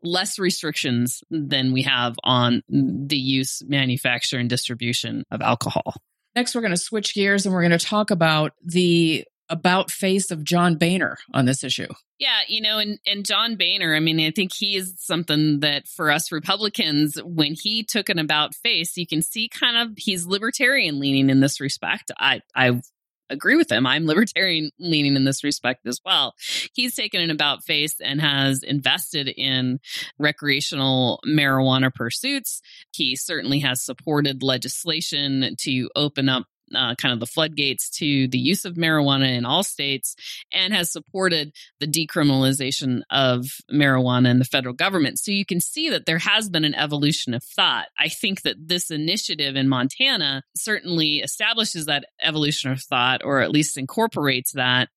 less 0.02 0.38
restrictions 0.38 1.22
than 1.30 1.72
we 1.72 1.82
have 1.82 2.16
on 2.24 2.62
the 2.68 3.16
use, 3.16 3.62
manufacture, 3.66 4.38
and 4.38 4.48
distribution 4.48 5.24
of 5.30 5.40
alcohol. 5.40 5.94
Next, 6.34 6.54
we're 6.54 6.62
going 6.62 6.72
to 6.72 6.76
switch 6.76 7.14
gears 7.14 7.44
and 7.44 7.54
we're 7.54 7.66
going 7.66 7.78
to 7.78 7.84
talk 7.84 8.10
about 8.10 8.52
the 8.64 9.24
about 9.48 9.90
face 9.90 10.30
of 10.30 10.44
John 10.44 10.76
Boehner 10.76 11.18
on 11.34 11.44
this 11.44 11.62
issue. 11.62 11.88
Yeah, 12.18 12.40
you 12.48 12.62
know, 12.62 12.78
and, 12.78 12.98
and 13.06 13.26
John 13.26 13.56
Boehner, 13.56 13.94
I 13.94 14.00
mean, 14.00 14.18
I 14.20 14.30
think 14.30 14.52
he 14.56 14.76
is 14.76 14.94
something 14.98 15.60
that 15.60 15.86
for 15.86 16.10
us 16.10 16.32
Republicans, 16.32 17.18
when 17.22 17.54
he 17.60 17.84
took 17.84 18.08
an 18.08 18.18
about 18.18 18.54
face, 18.54 18.96
you 18.96 19.06
can 19.06 19.20
see 19.20 19.48
kind 19.48 19.76
of 19.76 19.94
he's 19.98 20.24
libertarian 20.24 20.98
leaning 21.00 21.28
in 21.28 21.40
this 21.40 21.60
respect. 21.60 22.10
I 22.18 22.40
I 22.54 22.80
agree 23.32 23.56
with 23.56 23.70
him. 23.70 23.86
I'm 23.86 24.06
libertarian 24.06 24.70
leaning 24.78 25.16
in 25.16 25.24
this 25.24 25.42
respect 25.42 25.86
as 25.86 26.00
well. 26.04 26.34
He's 26.74 26.94
taken 26.94 27.20
an 27.20 27.30
about 27.30 27.64
face 27.64 27.96
and 28.00 28.20
has 28.20 28.62
invested 28.62 29.28
in 29.28 29.80
recreational 30.18 31.20
marijuana 31.26 31.92
pursuits. 31.92 32.60
He 32.92 33.16
certainly 33.16 33.60
has 33.60 33.82
supported 33.82 34.42
legislation 34.42 35.56
to 35.60 35.90
open 35.96 36.28
up 36.28 36.44
uh, 36.76 36.94
kind 36.96 37.12
of 37.12 37.20
the 37.20 37.26
floodgates 37.26 37.90
to 37.98 38.28
the 38.28 38.38
use 38.38 38.64
of 38.64 38.74
marijuana 38.74 39.36
in 39.36 39.44
all 39.44 39.62
states 39.62 40.16
and 40.52 40.72
has 40.72 40.92
supported 40.92 41.52
the 41.80 41.86
decriminalization 41.86 43.02
of 43.10 43.46
marijuana 43.72 44.30
in 44.30 44.38
the 44.38 44.44
federal 44.44 44.74
government. 44.74 45.18
So 45.18 45.30
you 45.30 45.44
can 45.44 45.60
see 45.60 45.90
that 45.90 46.06
there 46.06 46.18
has 46.18 46.48
been 46.48 46.64
an 46.64 46.74
evolution 46.74 47.34
of 47.34 47.42
thought. 47.42 47.86
I 47.98 48.08
think 48.08 48.42
that 48.42 48.56
this 48.58 48.90
initiative 48.90 49.56
in 49.56 49.68
Montana 49.68 50.42
certainly 50.56 51.16
establishes 51.18 51.86
that 51.86 52.06
evolution 52.20 52.70
of 52.70 52.82
thought 52.82 53.22
or 53.24 53.40
at 53.40 53.50
least 53.50 53.78
incorporates 53.78 54.52
that. 54.52 54.88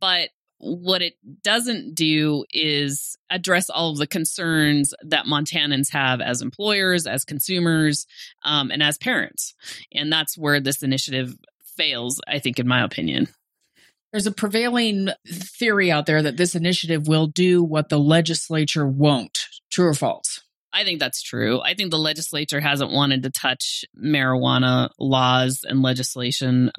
But 0.00 0.30
what 0.60 1.00
it 1.00 1.14
doesn't 1.42 1.94
do 1.94 2.44
is 2.52 3.16
address 3.30 3.70
all 3.70 3.90
of 3.90 3.96
the 3.96 4.06
concerns 4.06 4.92
that 5.02 5.24
Montanans 5.24 5.90
have 5.92 6.20
as 6.20 6.42
employers, 6.42 7.06
as 7.06 7.24
consumers, 7.24 8.06
um, 8.44 8.70
and 8.70 8.82
as 8.82 8.98
parents. 8.98 9.54
And 9.92 10.12
that's 10.12 10.36
where 10.36 10.60
this 10.60 10.82
initiative 10.82 11.34
fails, 11.76 12.20
I 12.28 12.38
think, 12.38 12.58
in 12.58 12.68
my 12.68 12.84
opinion. 12.84 13.28
There's 14.12 14.26
a 14.26 14.32
prevailing 14.32 15.08
theory 15.26 15.90
out 15.90 16.06
there 16.06 16.22
that 16.22 16.36
this 16.36 16.54
initiative 16.54 17.08
will 17.08 17.26
do 17.26 17.62
what 17.62 17.88
the 17.88 17.98
legislature 17.98 18.86
won't. 18.86 19.38
True 19.70 19.86
or 19.86 19.94
false? 19.94 20.42
I 20.72 20.84
think 20.84 21.00
that's 21.00 21.22
true. 21.22 21.60
I 21.60 21.74
think 21.74 21.90
the 21.90 21.98
legislature 21.98 22.60
hasn't 22.60 22.92
wanted 22.92 23.22
to 23.22 23.30
touch 23.30 23.84
marijuana 23.96 24.90
laws 24.98 25.64
and 25.64 25.82
legislation 25.82 26.70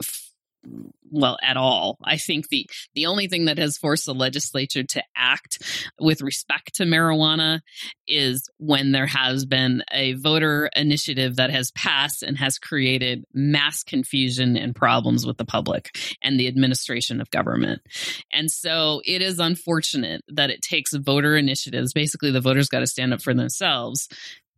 well 1.12 1.38
at 1.44 1.58
all. 1.58 1.98
I 2.04 2.18
think 2.18 2.48
the 2.50 2.68
the 2.96 3.06
only 3.06 3.28
thing 3.28 3.46
that 3.46 3.58
has 3.58 3.78
forced 3.78 4.06
the 4.06 4.14
legislature 4.14 4.84
to 4.84 5.04
act 5.16 5.60
with 6.00 6.22
respect 6.22 6.76
to 6.76 6.84
marijuana 6.84 7.60
is 8.08 8.50
when 8.58 8.92
there 8.92 9.08
has 9.08 9.46
been 9.46 9.84
a 9.92 10.14
voter 10.14 10.70
initiative 10.76 11.36
that 11.36 11.50
has 11.50 11.72
passed 11.72 12.24
and 12.24 12.38
has 12.38 12.58
created 12.58 13.26
mass 13.34 13.84
confusion 13.84 14.58
and 14.58 14.76
problems 14.76 15.26
with 15.26 15.38
the 15.38 15.46
public 15.46 15.98
and 16.22 16.40
the 16.40 16.48
administration 16.48 17.22
of 17.22 17.30
government. 17.32 17.82
And 18.32 18.50
so 18.52 19.02
it 19.06 19.22
is 19.22 19.40
unfortunate 19.40 20.24
that 20.30 20.50
it 20.50 20.62
takes 20.62 20.94
voter 20.94 21.36
initiatives 21.36 21.94
basically 21.94 22.32
the 22.32 22.42
voters 22.42 22.70
got 22.70 22.80
to 22.80 22.88
stand 22.88 23.14
up 23.14 23.22
for 23.22 23.34
themselves 23.34 24.08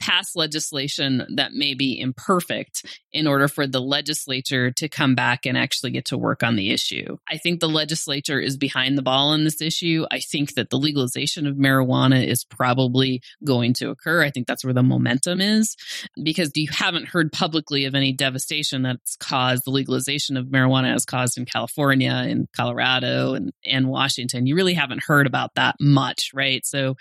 pass 0.03 0.35
legislation 0.35 1.25
that 1.35 1.53
may 1.53 1.73
be 1.73 1.97
imperfect 1.97 2.85
in 3.13 3.25
order 3.25 3.47
for 3.47 3.65
the 3.65 3.79
legislature 3.79 4.69
to 4.69 4.89
come 4.89 5.15
back 5.15 5.45
and 5.45 5.57
actually 5.57 5.91
get 5.91 6.03
to 6.03 6.17
work 6.17 6.43
on 6.43 6.57
the 6.57 6.71
issue. 6.71 7.15
I 7.29 7.37
think 7.37 7.61
the 7.61 7.69
legislature 7.69 8.37
is 8.37 8.57
behind 8.57 8.97
the 8.97 9.01
ball 9.01 9.29
on 9.29 9.45
this 9.45 9.61
issue. 9.61 10.05
I 10.11 10.19
think 10.19 10.55
that 10.55 10.69
the 10.71 10.77
legalization 10.77 11.47
of 11.47 11.55
marijuana 11.55 12.27
is 12.27 12.43
probably 12.43 13.21
going 13.45 13.73
to 13.75 13.91
occur. 13.91 14.21
I 14.21 14.29
think 14.29 14.45
that's 14.45 14.65
where 14.65 14.73
the 14.73 14.83
momentum 14.83 15.39
is 15.39 15.77
because 16.21 16.51
you 16.53 16.67
haven't 16.69 17.07
heard 17.07 17.31
publicly 17.31 17.85
of 17.85 17.95
any 17.95 18.11
devastation 18.11 18.81
that's 18.81 19.15
caused 19.15 19.63
the 19.65 19.71
legalization 19.71 20.35
of 20.35 20.47
marijuana 20.47 20.91
has 20.91 21.05
caused 21.05 21.37
in 21.37 21.45
California 21.45 22.11
and 22.11 22.49
Colorado 22.51 23.35
and, 23.35 23.53
and 23.63 23.87
Washington. 23.87 24.47
You 24.47 24.57
really 24.57 24.73
haven't 24.73 25.03
heard 25.05 25.27
about 25.27 25.55
that 25.55 25.75
much, 25.79 26.31
right? 26.33 26.65
So 26.65 26.97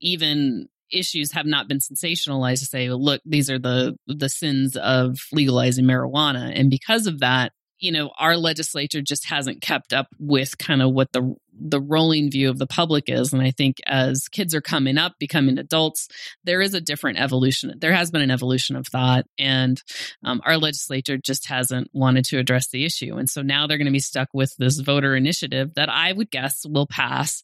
even 0.00 0.68
issues 0.90 1.32
have 1.32 1.46
not 1.46 1.68
been 1.68 1.78
sensationalized 1.78 2.60
to 2.60 2.66
say, 2.66 2.90
look, 2.90 3.20
these 3.24 3.50
are 3.50 3.58
the 3.58 3.96
the 4.06 4.28
sins 4.28 4.76
of 4.76 5.18
legalizing 5.32 5.84
marijuana. 5.84 6.52
And 6.54 6.70
because 6.70 7.06
of 7.06 7.20
that, 7.20 7.52
you 7.80 7.92
know, 7.92 8.10
our 8.18 8.36
legislature 8.36 9.00
just 9.00 9.26
hasn't 9.26 9.62
kept 9.62 9.92
up 9.92 10.08
with 10.18 10.58
kind 10.58 10.82
of 10.82 10.92
what 10.92 11.12
the 11.12 11.34
the 11.60 11.80
rolling 11.80 12.30
view 12.30 12.50
of 12.50 12.58
the 12.58 12.66
public 12.66 13.04
is. 13.08 13.32
And 13.32 13.42
I 13.42 13.50
think 13.50 13.78
as 13.86 14.28
kids 14.28 14.54
are 14.54 14.60
coming 14.60 14.96
up, 14.96 15.14
becoming 15.18 15.58
adults, 15.58 16.08
there 16.44 16.60
is 16.60 16.74
a 16.74 16.80
different 16.80 17.18
evolution. 17.18 17.74
There 17.78 17.92
has 17.92 18.10
been 18.10 18.22
an 18.22 18.30
evolution 18.30 18.76
of 18.76 18.86
thought, 18.86 19.26
and 19.38 19.82
um, 20.24 20.40
our 20.44 20.56
legislature 20.56 21.16
just 21.16 21.48
hasn't 21.48 21.88
wanted 21.92 22.24
to 22.26 22.38
address 22.38 22.68
the 22.68 22.84
issue. 22.84 23.16
And 23.16 23.28
so 23.28 23.42
now 23.42 23.66
they're 23.66 23.78
going 23.78 23.86
to 23.86 23.92
be 23.92 23.98
stuck 23.98 24.28
with 24.32 24.54
this 24.56 24.78
voter 24.78 25.16
initiative 25.16 25.74
that 25.74 25.88
I 25.88 26.12
would 26.12 26.30
guess 26.30 26.64
will 26.66 26.86
pass 26.86 27.42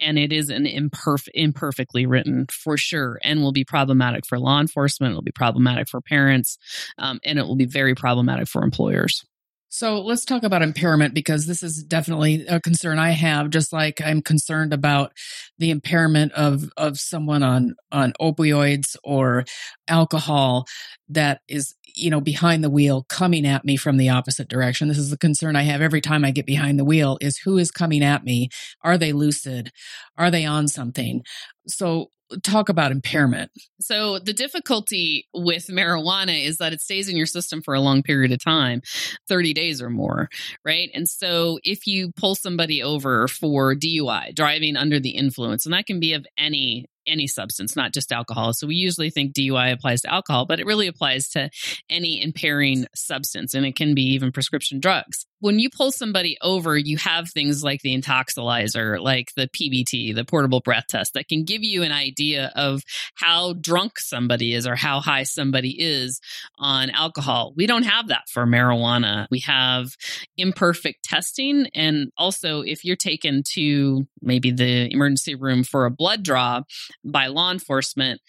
and 0.00 0.18
it 0.18 0.32
is 0.32 0.50
an 0.50 0.64
imperf- 0.64 1.28
imperfectly 1.34 2.06
written 2.06 2.46
for 2.50 2.76
sure 2.76 3.18
and 3.22 3.42
will 3.42 3.52
be 3.52 3.64
problematic 3.64 4.26
for 4.26 4.38
law 4.38 4.60
enforcement 4.60 5.12
it 5.12 5.14
will 5.14 5.22
be 5.22 5.32
problematic 5.32 5.88
for 5.88 6.00
parents 6.00 6.58
um, 6.98 7.20
and 7.24 7.38
it 7.38 7.46
will 7.46 7.56
be 7.56 7.66
very 7.66 7.94
problematic 7.94 8.48
for 8.48 8.62
employers 8.62 9.24
so 9.68 10.00
let's 10.00 10.24
talk 10.24 10.42
about 10.42 10.62
impairment 10.62 11.12
because 11.12 11.46
this 11.46 11.62
is 11.62 11.82
definitely 11.82 12.46
a 12.46 12.60
concern 12.60 12.98
I 12.98 13.10
have, 13.10 13.50
just 13.50 13.72
like 13.72 14.00
I'm 14.00 14.22
concerned 14.22 14.72
about 14.72 15.12
the 15.58 15.70
impairment 15.70 16.32
of, 16.32 16.70
of 16.76 16.98
someone 16.98 17.42
on, 17.42 17.74
on 17.90 18.12
opioids 18.20 18.96
or 19.02 19.44
alcohol 19.88 20.66
that 21.08 21.40
is, 21.48 21.74
you 21.94 22.10
know, 22.10 22.20
behind 22.20 22.62
the 22.62 22.70
wheel 22.70 23.04
coming 23.08 23.46
at 23.46 23.64
me 23.64 23.76
from 23.76 23.96
the 23.96 24.08
opposite 24.08 24.48
direction. 24.48 24.88
This 24.88 24.98
is 24.98 25.10
the 25.10 25.18
concern 25.18 25.56
I 25.56 25.62
have 25.62 25.82
every 25.82 26.00
time 26.00 26.24
I 26.24 26.30
get 26.30 26.46
behind 26.46 26.78
the 26.78 26.84
wheel 26.84 27.18
is 27.20 27.38
who 27.38 27.58
is 27.58 27.70
coming 27.70 28.04
at 28.04 28.24
me? 28.24 28.48
Are 28.82 28.96
they 28.96 29.12
lucid? 29.12 29.72
Are 30.16 30.30
they 30.30 30.44
on 30.44 30.68
something? 30.68 31.22
So 31.66 32.10
talk 32.42 32.68
about 32.68 32.92
impairment. 32.92 33.50
So, 33.80 34.18
the 34.18 34.32
difficulty 34.32 35.26
with 35.34 35.66
marijuana 35.66 36.44
is 36.44 36.58
that 36.58 36.72
it 36.72 36.80
stays 36.80 37.08
in 37.08 37.16
your 37.16 37.26
system 37.26 37.62
for 37.62 37.74
a 37.74 37.80
long 37.80 38.02
period 38.02 38.32
of 38.32 38.42
time 38.42 38.82
30 39.28 39.54
days 39.54 39.82
or 39.82 39.90
more, 39.90 40.28
right? 40.64 40.90
And 40.94 41.08
so, 41.08 41.58
if 41.62 41.86
you 41.86 42.12
pull 42.12 42.34
somebody 42.34 42.82
over 42.82 43.28
for 43.28 43.74
DUI, 43.74 44.34
driving 44.34 44.76
under 44.76 45.00
the 45.00 45.10
influence, 45.10 45.66
and 45.66 45.72
that 45.72 45.86
can 45.86 46.00
be 46.00 46.12
of 46.14 46.26
any 46.38 46.86
any 47.06 47.28
substance, 47.28 47.76
not 47.76 47.94
just 47.94 48.10
alcohol. 48.12 48.52
So 48.52 48.66
we 48.66 48.74
usually 48.74 49.10
think 49.10 49.32
DUI 49.32 49.72
applies 49.72 50.02
to 50.02 50.12
alcohol, 50.12 50.44
but 50.44 50.58
it 50.58 50.66
really 50.66 50.88
applies 50.88 51.28
to 51.30 51.50
any 51.88 52.20
impairing 52.20 52.86
substance, 52.94 53.54
and 53.54 53.64
it 53.64 53.76
can 53.76 53.94
be 53.94 54.02
even 54.14 54.32
prescription 54.32 54.80
drugs 54.80 55.24
when 55.40 55.58
you 55.58 55.68
pull 55.70 55.92
somebody 55.92 56.36
over, 56.40 56.76
you 56.76 56.96
have 56.98 57.28
things 57.28 57.62
like 57.62 57.82
the 57.82 57.96
Intoxilyzer, 57.96 59.00
like 59.00 59.32
the 59.36 59.48
PBT, 59.48 60.14
the 60.14 60.24
portable 60.24 60.60
breath 60.60 60.86
test, 60.88 61.14
that 61.14 61.28
can 61.28 61.44
give 61.44 61.62
you 61.62 61.82
an 61.82 61.92
idea 61.92 62.52
of 62.54 62.82
how 63.14 63.52
drunk 63.54 63.98
somebody 63.98 64.54
is 64.54 64.66
or 64.66 64.76
how 64.76 65.00
high 65.00 65.24
somebody 65.24 65.76
is 65.78 66.20
on 66.58 66.90
alcohol. 66.90 67.52
We 67.56 67.66
don't 67.66 67.84
have 67.84 68.08
that 68.08 68.28
for 68.30 68.46
marijuana. 68.46 69.26
We 69.30 69.40
have 69.40 69.96
imperfect 70.36 71.04
testing. 71.04 71.66
And 71.74 72.12
also, 72.16 72.62
if 72.62 72.84
you're 72.84 72.96
taken 72.96 73.42
to 73.54 74.06
maybe 74.22 74.50
the 74.50 74.92
emergency 74.92 75.34
room 75.34 75.64
for 75.64 75.84
a 75.84 75.90
blood 75.90 76.22
draw 76.22 76.62
by 77.04 77.26
law 77.26 77.52
enforcement, 77.52 78.20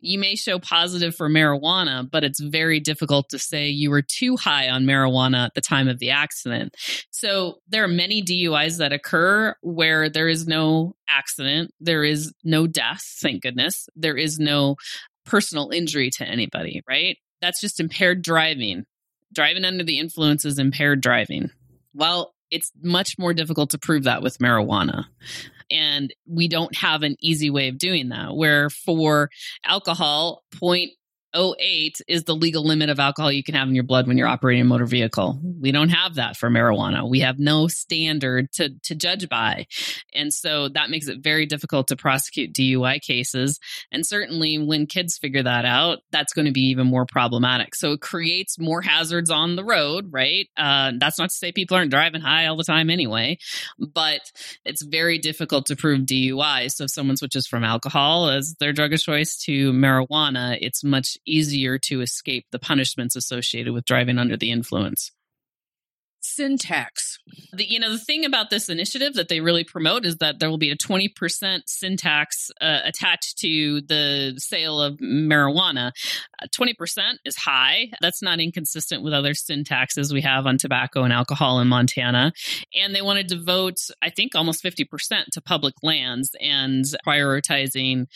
you 0.00 0.18
may 0.18 0.34
show 0.34 0.58
positive 0.58 1.14
for 1.14 1.28
marijuana, 1.28 2.08
but 2.08 2.24
it's 2.24 2.40
very 2.40 2.80
difficult 2.80 3.28
to 3.30 3.38
say 3.38 3.68
you 3.68 3.90
were 3.90 4.02
too 4.02 4.36
high 4.36 4.68
on 4.68 4.84
marijuana 4.84 5.46
at 5.46 5.54
the 5.54 5.60
time 5.60 5.88
of 5.88 5.98
the 5.98 6.10
accident. 6.10 6.74
So 7.10 7.60
there 7.68 7.84
are 7.84 7.88
many 7.88 8.22
DUIs 8.22 8.78
that 8.78 8.92
occur 8.92 9.54
where 9.62 10.08
there 10.08 10.28
is 10.28 10.46
no 10.46 10.94
accident, 11.08 11.72
there 11.80 12.04
is 12.04 12.32
no 12.44 12.66
death, 12.66 13.02
thank 13.20 13.42
goodness. 13.42 13.88
There 13.94 14.16
is 14.16 14.38
no 14.38 14.76
personal 15.24 15.70
injury 15.70 16.10
to 16.18 16.24
anybody, 16.24 16.82
right? 16.88 17.16
That's 17.40 17.60
just 17.60 17.80
impaired 17.80 18.22
driving. 18.22 18.84
Driving 19.32 19.64
under 19.64 19.84
the 19.84 19.98
influence 19.98 20.44
is 20.44 20.58
impaired 20.58 21.00
driving. 21.00 21.50
Well, 21.94 22.34
it's 22.50 22.72
much 22.82 23.16
more 23.18 23.32
difficult 23.32 23.70
to 23.70 23.78
prove 23.78 24.04
that 24.04 24.22
with 24.22 24.38
marijuana. 24.38 25.04
And 25.70 26.12
we 26.26 26.48
don't 26.48 26.76
have 26.76 27.02
an 27.02 27.16
easy 27.20 27.50
way 27.50 27.68
of 27.68 27.78
doing 27.78 28.08
that. 28.08 28.34
Where 28.34 28.70
for 28.70 29.30
alcohol, 29.64 30.42
point. 30.52 30.90
08 31.34 32.00
is 32.08 32.24
the 32.24 32.34
legal 32.34 32.64
limit 32.64 32.90
of 32.90 32.98
alcohol 32.98 33.30
you 33.30 33.42
can 33.42 33.54
have 33.54 33.68
in 33.68 33.74
your 33.74 33.84
blood 33.84 34.06
when 34.06 34.18
you're 34.18 34.26
operating 34.26 34.62
a 34.62 34.64
motor 34.64 34.86
vehicle. 34.86 35.40
We 35.60 35.72
don't 35.72 35.90
have 35.90 36.16
that 36.16 36.36
for 36.36 36.50
marijuana. 36.50 37.08
We 37.08 37.20
have 37.20 37.38
no 37.38 37.68
standard 37.68 38.52
to, 38.52 38.70
to 38.84 38.94
judge 38.94 39.28
by. 39.28 39.66
And 40.14 40.32
so 40.32 40.68
that 40.68 40.90
makes 40.90 41.08
it 41.08 41.22
very 41.22 41.46
difficult 41.46 41.88
to 41.88 41.96
prosecute 41.96 42.52
DUI 42.52 43.00
cases. 43.00 43.60
And 43.92 44.04
certainly 44.04 44.58
when 44.58 44.86
kids 44.86 45.18
figure 45.18 45.42
that 45.42 45.64
out, 45.64 45.98
that's 46.10 46.32
going 46.32 46.46
to 46.46 46.52
be 46.52 46.70
even 46.70 46.86
more 46.86 47.06
problematic. 47.06 47.74
So 47.74 47.92
it 47.92 48.00
creates 48.00 48.58
more 48.58 48.82
hazards 48.82 49.30
on 49.30 49.56
the 49.56 49.64
road, 49.64 50.08
right? 50.10 50.48
Uh, 50.56 50.92
that's 50.98 51.18
not 51.18 51.30
to 51.30 51.36
say 51.36 51.52
people 51.52 51.76
aren't 51.76 51.90
driving 51.90 52.20
high 52.20 52.46
all 52.46 52.56
the 52.56 52.64
time 52.64 52.90
anyway, 52.90 53.38
but 53.78 54.20
it's 54.64 54.82
very 54.82 55.18
difficult 55.18 55.66
to 55.66 55.76
prove 55.76 56.00
DUI. 56.00 56.70
So 56.70 56.84
if 56.84 56.90
someone 56.90 57.16
switches 57.16 57.46
from 57.46 57.64
alcohol 57.64 58.28
as 58.28 58.56
their 58.58 58.72
drug 58.72 58.92
of 58.92 59.00
choice 59.00 59.36
to 59.44 59.72
marijuana, 59.72 60.58
it's 60.60 60.82
much 60.82 61.16
easier 61.26 61.78
to 61.78 62.00
escape 62.00 62.46
the 62.50 62.58
punishments 62.58 63.16
associated 63.16 63.72
with 63.72 63.84
driving 63.84 64.18
under 64.18 64.36
the 64.36 64.50
influence. 64.50 65.12
Sin 66.22 66.58
tax. 66.58 67.18
The, 67.54 67.64
you 67.64 67.80
know, 67.80 67.90
the 67.90 67.98
thing 67.98 68.26
about 68.26 68.50
this 68.50 68.68
initiative 68.68 69.14
that 69.14 69.30
they 69.30 69.40
really 69.40 69.64
promote 69.64 70.04
is 70.04 70.18
that 70.18 70.38
there 70.38 70.50
will 70.50 70.58
be 70.58 70.70
a 70.70 70.76
20% 70.76 71.62
sin 71.64 71.96
tax 71.96 72.50
uh, 72.60 72.80
attached 72.84 73.38
to 73.38 73.80
the 73.80 74.34
sale 74.36 74.82
of 74.82 74.98
marijuana. 74.98 75.92
Uh, 76.42 76.46
20% 76.54 76.74
is 77.24 77.36
high. 77.36 77.90
That's 78.02 78.22
not 78.22 78.38
inconsistent 78.38 79.02
with 79.02 79.14
other 79.14 79.32
sin 79.32 79.64
taxes 79.64 80.12
we 80.12 80.20
have 80.20 80.46
on 80.46 80.58
tobacco 80.58 81.04
and 81.04 81.12
alcohol 81.12 81.58
in 81.58 81.68
Montana. 81.68 82.34
And 82.74 82.94
they 82.94 83.02
wanted 83.02 83.28
to 83.28 83.42
vote, 83.42 83.78
I 84.02 84.10
think, 84.10 84.34
almost 84.34 84.62
50% 84.62 85.24
to 85.32 85.40
public 85.40 85.76
lands 85.82 86.36
and 86.38 86.84
prioritizing 87.06 88.08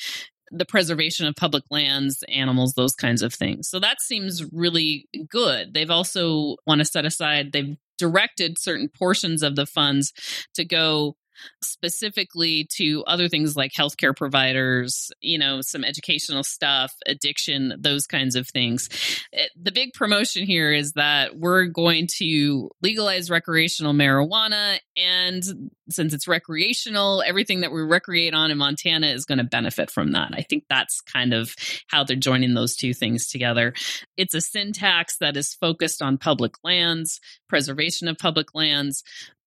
the 0.51 0.65
preservation 0.65 1.27
of 1.27 1.35
public 1.37 1.65
lands, 1.71 2.23
animals, 2.29 2.75
those 2.75 2.95
kinds 2.95 3.23
of 3.23 3.33
things. 3.33 3.69
So 3.69 3.81
that 3.81 4.01
seems 4.01 4.45
really 4.53 5.09
good. 5.29 5.75
They've 5.75 5.91
also 5.91 6.57
want 6.67 6.81
to 6.81 6.85
set 6.85 7.05
aside, 7.05 7.53
they've 7.53 7.77
directed 7.99 8.59
certain 8.59 8.89
portions 8.89 9.43
of 9.43 9.57
the 9.57 9.67
funds 9.67 10.13
to 10.55 10.65
go 10.65 11.17
specifically 11.63 12.67
to 12.77 13.05
other 13.07 13.29
things 13.29 13.57
like 13.57 13.73
healthcare 13.73 14.17
providers, 14.17 15.11
you 15.21 15.39
know, 15.39 15.61
some 15.61 15.85
educational 15.85 16.43
stuff, 16.43 16.93
addiction, 17.07 17.75
those 17.79 18.07
kinds 18.07 18.37
of 18.37 18.49
things. 18.49 18.89
Eh, 19.33 19.47
the 19.61 19.73
big 19.73 19.93
promotion 19.93 20.45
here 20.45 20.73
is 20.73 20.93
that 20.93 21.37
we're 21.37 21.67
going 21.67 22.09
to 22.19 22.71
legalize 22.83 23.31
recreational 23.31 23.93
marijuana. 23.93 24.79
And 24.97 25.71
since 25.89 26.15
it's 26.15 26.29
recreational, 26.29 27.23
everything 27.27 27.61
that 27.61 27.73
we 27.73 27.81
recreate 27.83 28.35
on 28.35 28.51
in 28.51 28.59
Montana 28.59 29.09
is 29.09 29.25
going 29.25 29.39
to 29.39 29.45
benefit 29.45 29.91
from 29.91 30.13
that. 30.13 30.33
I 30.35 30.43
think 30.43 30.65
that's 30.69 31.01
kind 31.01 31.33
of 31.35 31.55
how 31.89 32.05
they're 32.05 32.17
joining 32.17 32.55
those 32.55 32.77
two 32.77 32.95
things 32.95 33.29
together. 33.29 33.75
It's 34.17 34.35
a 34.35 34.41
sin 34.41 34.73
tax 34.73 35.19
that 35.19 35.37
is 35.37 35.55
focused 35.55 36.03
on 36.03 36.19
public 36.19 36.55
lands, 36.63 37.21
preservation 37.49 38.09
of 38.09 38.19
public 38.19 38.55
lands, 38.55 39.03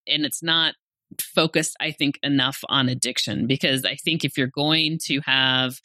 and 0.08 0.26
it's 0.26 0.44
not 0.44 0.76
focused, 1.20 1.76
I 1.80 1.92
think, 1.92 2.20
enough 2.24 2.60
on 2.70 2.90
addiction 2.90 3.48
because 3.48 3.86
I 3.86 3.96
think 3.96 4.24
if 4.24 4.38
you're 4.38 4.48
going 4.48 5.00
to 5.06 5.20
have 5.26 5.80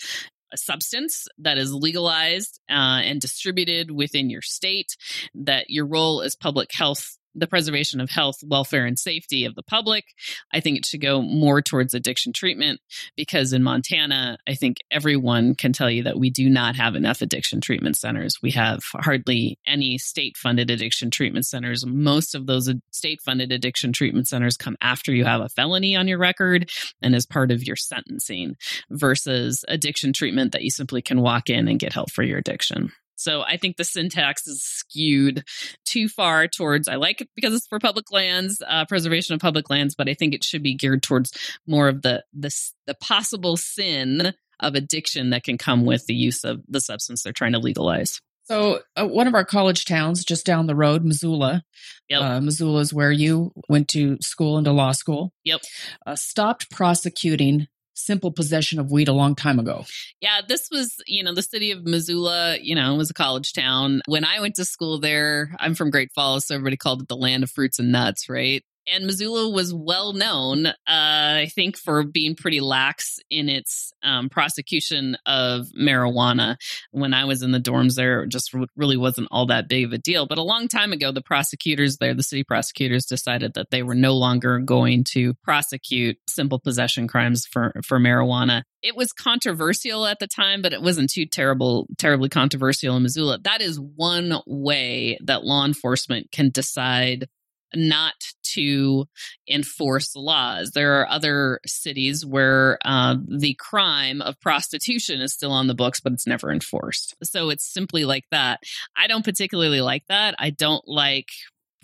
a 0.53 0.57
substance 0.57 1.27
that 1.39 1.59
is 1.59 1.73
legalized 1.73 2.61
uh, 2.71 3.01
and 3.03 3.21
distributed 3.21 3.91
within 3.91 4.31
your 4.31 4.43
state, 4.43 4.97
that 5.35 5.67
your 5.69 5.87
role 5.87 6.23
as 6.23 6.37
public 6.37 6.71
health 6.73 7.17
the 7.35 7.47
preservation 7.47 8.01
of 8.01 8.11
health, 8.11 8.37
welfare, 8.45 8.87
and 8.87 8.99
safety 8.99 9.45
of 9.45 9.55
the 9.55 9.63
public. 9.63 10.05
I 10.53 10.61
think 10.61 10.79
it 10.79 10.87
should 10.87 11.01
go 11.01 11.23
more 11.23 11.63
towards 11.63 11.95
addiction 11.95 12.33
treatment 12.33 12.81
because 13.17 13.53
in 13.53 13.63
Montana, 13.63 14.39
I 14.49 14.55
think 14.55 14.79
everyone 14.91 15.55
can 15.55 15.73
tell 15.73 15.91
you 15.91 16.03
that 16.05 16.19
we 16.19 16.31
do 16.31 16.49
not 16.49 16.77
have 16.77 16.95
enough 16.95 17.23
addiction 17.23 17.61
treatment 17.61 17.97
centers. 17.97 18.37
We 18.43 18.51
have 18.53 18.81
hardly 18.95 19.59
any 19.67 19.99
state 19.99 20.37
funded 20.37 20.71
addiction 20.71 21.11
treatment 21.11 21.47
centers. 21.47 21.85
Most 21.87 22.35
of 22.35 22.47
those 22.47 22.73
state 22.91 23.21
funded 23.21 23.53
addiction 23.53 23.93
treatment 23.93 24.29
centers 24.29 24.57
come 24.57 24.77
after 24.81 25.13
you 25.13 25.25
have 25.25 25.41
a 25.41 25.49
felony 25.49 25.97
on 25.97 26.09
your 26.09 26.19
record 26.19 26.71
and 27.01 27.15
as 27.15 27.27
part 27.27 27.51
of 27.51 27.67
your 27.67 27.77
sentencing 27.77 28.57
versus 28.91 29.65
addiction 29.69 30.13
treatment 30.13 30.53
that 30.53 30.63
you 30.63 30.71
simply 30.71 31.03
can 31.03 31.21
walk 31.21 31.49
in 31.49 31.69
and 31.69 31.79
get 31.79 31.93
help 31.93 32.11
for 32.11 32.23
your 32.23 32.39
addiction. 32.39 32.93
So 33.23 33.43
I 33.43 33.57
think 33.57 33.77
the 33.77 33.85
sin 33.85 34.09
tax 34.09 34.47
is 34.47 34.63
skewed 34.63 35.45
too 35.85 36.09
far 36.09 36.49
towards, 36.49 36.89
I 36.89 36.97
like 36.97 37.21
it 37.21 37.29
because 37.35 37.55
it's 37.55 37.67
for 37.67 37.79
public 37.79 38.11
lands, 38.11 38.63
uh, 38.67 38.85
preservation 38.87 39.35
of 39.35 39.41
public 39.41 39.71
lands, 39.71 39.95
but 39.95 40.09
I 40.09 40.15
think 40.15 40.35
it 40.35 40.45
should 40.45 40.63
be 40.63 40.75
geared 40.75 41.03
towards 41.03 41.33
more 41.67 41.89
of 41.89 42.03
the, 42.03 42.25
the, 42.33 42.51
the 42.87 42.95
possible 42.95 43.57
sin 43.57 44.35
of 44.61 44.75
addiction 44.75 45.31
that 45.31 45.45
can 45.45 45.59
come 45.59 45.85
with 45.85 46.07
the 46.07 46.15
use 46.15 46.45
of 46.45 46.63
the 46.69 46.81
substance 46.81 47.23
they're 47.23 47.33
trying 47.33 47.53
to 47.53 47.59
legalize. 47.59 48.21
So, 48.45 48.81
uh, 48.97 49.07
one 49.07 49.29
of 49.29 49.35
our 49.35 49.45
college 49.45 49.85
towns 49.85 50.25
just 50.25 50.45
down 50.45 50.67
the 50.67 50.75
road, 50.75 51.05
Missoula, 51.05 51.63
yep. 52.09 52.23
uh, 52.23 52.41
Missoula 52.41 52.81
is 52.81 52.93
where 52.93 53.13
you 53.13 53.53
went 53.69 53.89
to 53.91 54.19
school 54.21 54.57
and 54.57 54.65
to 54.65 54.73
law 54.73 54.93
school. 54.93 55.33
Yep. 55.45 55.61
Uh, 56.05 56.17
stopped 56.17 56.69
prosecuting 56.71 57.69
simple 58.05 58.31
possession 58.31 58.79
of 58.79 58.91
weed 58.91 59.09
a 59.09 59.13
long 59.13 59.35
time 59.35 59.59
ago. 59.59 59.85
Yeah, 60.21 60.41
this 60.47 60.69
was, 60.71 60.97
you 61.07 61.23
know, 61.23 61.35
the 61.35 61.43
city 61.43 61.71
of 61.71 61.85
Missoula, 61.85 62.59
you 62.61 62.75
know, 62.75 62.95
was 62.95 63.11
a 63.11 63.15
college 63.15 63.53
town. 63.53 64.03
When 64.07 64.25
I 64.25 64.41
went 64.41 64.57
to 64.57 64.65
school 64.65 64.99
there, 64.99 65.55
I'm 65.59 65.75
from 65.75 65.91
Great 65.91 66.13
Falls, 66.13 66.47
so 66.47 66.55
everybody 66.55 66.77
called 66.77 67.03
it 67.03 67.09
the 67.09 67.17
land 67.17 67.43
of 67.43 67.51
fruits 67.51 67.79
and 67.79 67.93
nuts, 67.93 68.29
right? 68.29 68.63
And 68.87 69.07
Missoula 69.07 69.51
was 69.51 69.73
well 69.73 70.13
known, 70.13 70.67
uh, 70.67 70.73
I 70.87 71.49
think, 71.55 71.77
for 71.77 72.03
being 72.03 72.35
pretty 72.35 72.61
lax 72.61 73.19
in 73.31 73.49
its 73.49 73.93
um, 74.03 74.29
prosecution 74.29 75.17
of 75.27 75.69
marijuana. 75.79 76.57
When 76.91 77.15
I 77.15 77.25
was 77.25 77.43
in 77.43 77.53
the 77.53 77.61
dorms 77.61 77.95
there, 77.95 78.23
it 78.23 78.29
just 78.29 78.53
really 78.77 78.97
wasn't 78.97 79.29
all 79.31 79.47
that 79.47 79.69
big 79.69 79.85
of 79.85 79.93
a 79.93 79.99
deal. 79.99 80.27
But 80.27 80.39
a 80.39 80.43
long 80.43 80.69
time 80.69 80.93
ago, 80.93 81.13
the 81.13 81.23
prosecutors 81.23 81.99
there, 81.99 82.15
the 82.15 82.23
city 82.23 82.45
prosecutors, 82.45 83.07
decided 83.07 83.55
that 83.55 83.71
they 83.71 83.83
were 83.83 83.95
no 83.95 84.15
longer 84.15 84.59
going 84.59 85.05
to 85.13 85.35
prosecute 85.43 86.19
simple 86.29 86.59
possession 86.59 87.09
crimes 87.09 87.47
for, 87.47 87.73
for 87.85 87.99
marijuana. 87.99 88.63
It 88.83 88.97
was 88.97 89.13
controversial 89.13 90.07
at 90.07 90.19
the 90.19 90.27
time, 90.27 90.61
but 90.61 90.73
it 90.73 90.83
wasn't 90.83 91.11
too 91.11 91.27
terrible, 91.27 91.87
terribly 91.99 92.29
controversial 92.29 92.97
in 92.97 93.05
Missoula. 93.05 93.39
That 93.45 93.63
is 93.63 93.79
one 93.79 94.35
way 94.47 95.19
that 95.25 95.45
law 95.45 95.65
enforcement 95.65 96.33
can 96.33 96.51
decide 96.51 97.29
not 97.75 98.15
to 98.55 99.07
enforce 99.49 100.15
laws. 100.15 100.73
There 100.73 101.01
are 101.01 101.09
other 101.09 101.61
cities 101.67 102.25
where 102.25 102.79
uh, 102.85 103.17
the 103.27 103.55
crime 103.55 104.21
of 104.21 104.41
prostitution 104.41 105.21
is 105.21 105.33
still 105.33 105.53
on 105.53 105.67
the 105.67 105.75
books, 105.75 106.01
but 106.01 106.13
it's 106.13 106.27
never 106.27 106.51
enforced. 106.51 107.15
So 107.23 107.51
it's 107.51 107.65
simply 107.65 108.05
like 108.05 108.25
that. 108.31 108.61
I 108.97 109.07
don't 109.07 109.25
particularly 109.25 109.81
like 109.81 110.05
that. 110.09 110.35
I 110.39 110.51
don't 110.51 110.87
like 110.87 111.29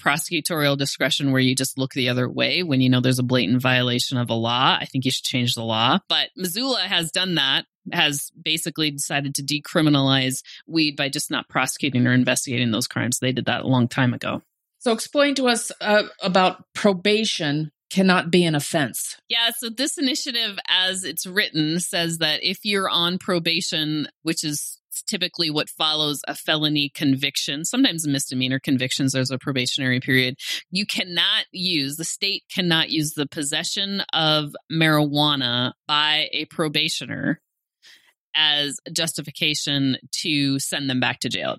prosecutorial 0.00 0.78
discretion 0.78 1.32
where 1.32 1.40
you 1.40 1.56
just 1.56 1.76
look 1.76 1.92
the 1.92 2.08
other 2.08 2.28
way 2.30 2.62
when 2.62 2.80
you 2.80 2.88
know 2.88 3.00
there's 3.00 3.18
a 3.18 3.24
blatant 3.24 3.60
violation 3.60 4.16
of 4.16 4.30
a 4.30 4.34
law. 4.34 4.76
I 4.80 4.84
think 4.84 5.04
you 5.04 5.10
should 5.10 5.24
change 5.24 5.54
the 5.54 5.64
law. 5.64 5.98
But 6.08 6.30
Missoula 6.36 6.80
has 6.80 7.10
done 7.10 7.34
that 7.34 7.64
has 7.92 8.30
basically 8.40 8.90
decided 8.90 9.34
to 9.34 9.42
decriminalize 9.42 10.42
weed 10.66 10.96
by 10.96 11.08
just 11.08 11.30
not 11.30 11.48
prosecuting 11.48 12.06
or 12.06 12.12
investigating 12.12 12.70
those 12.70 12.86
crimes. 12.86 13.18
They 13.18 13.32
did 13.32 13.46
that 13.46 13.62
a 13.62 13.68
long 13.68 13.88
time 13.88 14.14
ago. 14.14 14.42
So, 14.78 14.92
explain 14.92 15.34
to 15.36 15.48
us 15.48 15.72
uh, 15.80 16.04
about 16.22 16.62
probation 16.74 17.70
cannot 17.90 18.30
be 18.30 18.44
an 18.44 18.54
offense. 18.54 19.16
Yeah, 19.28 19.50
so 19.56 19.70
this 19.70 19.98
initiative, 19.98 20.58
as 20.68 21.04
it's 21.04 21.26
written, 21.26 21.80
says 21.80 22.18
that 22.18 22.40
if 22.42 22.58
you're 22.64 22.88
on 22.88 23.18
probation, 23.18 24.08
which 24.22 24.44
is 24.44 24.78
typically 25.06 25.48
what 25.48 25.70
follows 25.70 26.20
a 26.28 26.34
felony 26.34 26.90
conviction, 26.94 27.64
sometimes 27.64 28.06
misdemeanor 28.06 28.58
convictions, 28.58 29.12
there's 29.12 29.30
a 29.30 29.38
probationary 29.38 30.00
period, 30.00 30.36
you 30.70 30.84
cannot 30.84 31.44
use, 31.52 31.96
the 31.96 32.04
state 32.04 32.44
cannot 32.52 32.90
use 32.90 33.14
the 33.14 33.26
possession 33.26 34.02
of 34.12 34.54
marijuana 34.70 35.72
by 35.86 36.28
a 36.32 36.44
probationer 36.46 37.40
as 38.34 38.78
justification 38.92 39.96
to 40.12 40.58
send 40.58 40.90
them 40.90 41.00
back 41.00 41.20
to 41.20 41.28
jail 41.28 41.56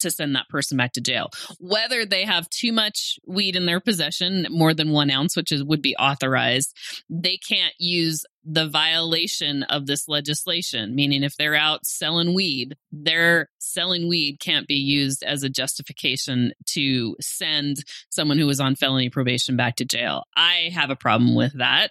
to 0.00 0.10
send 0.10 0.34
that 0.34 0.48
person 0.48 0.76
back 0.76 0.92
to 0.92 1.00
jail. 1.00 1.30
Whether 1.58 2.04
they 2.04 2.24
have 2.24 2.48
too 2.50 2.72
much 2.72 3.18
weed 3.26 3.56
in 3.56 3.66
their 3.66 3.80
possession, 3.80 4.46
more 4.50 4.74
than 4.74 4.90
one 4.90 5.10
ounce, 5.10 5.36
which 5.36 5.52
is 5.52 5.64
would 5.64 5.82
be 5.82 5.96
authorized, 5.96 6.74
they 7.08 7.36
can't 7.36 7.74
use 7.78 8.24
the 8.50 8.66
violation 8.66 9.62
of 9.64 9.86
this 9.86 10.08
legislation, 10.08 10.94
meaning 10.94 11.22
if 11.22 11.36
they're 11.36 11.54
out 11.54 11.84
selling 11.84 12.32
weed, 12.32 12.76
their 12.90 13.50
selling 13.58 14.08
weed 14.08 14.38
can't 14.40 14.66
be 14.66 14.74
used 14.74 15.22
as 15.22 15.42
a 15.42 15.50
justification 15.50 16.52
to 16.64 17.14
send 17.20 17.84
someone 18.08 18.38
who 18.38 18.48
is 18.48 18.58
on 18.58 18.74
felony 18.74 19.10
probation 19.10 19.54
back 19.54 19.76
to 19.76 19.84
jail. 19.84 20.24
I 20.34 20.70
have 20.72 20.88
a 20.88 20.96
problem 20.96 21.34
with 21.34 21.58
that. 21.58 21.90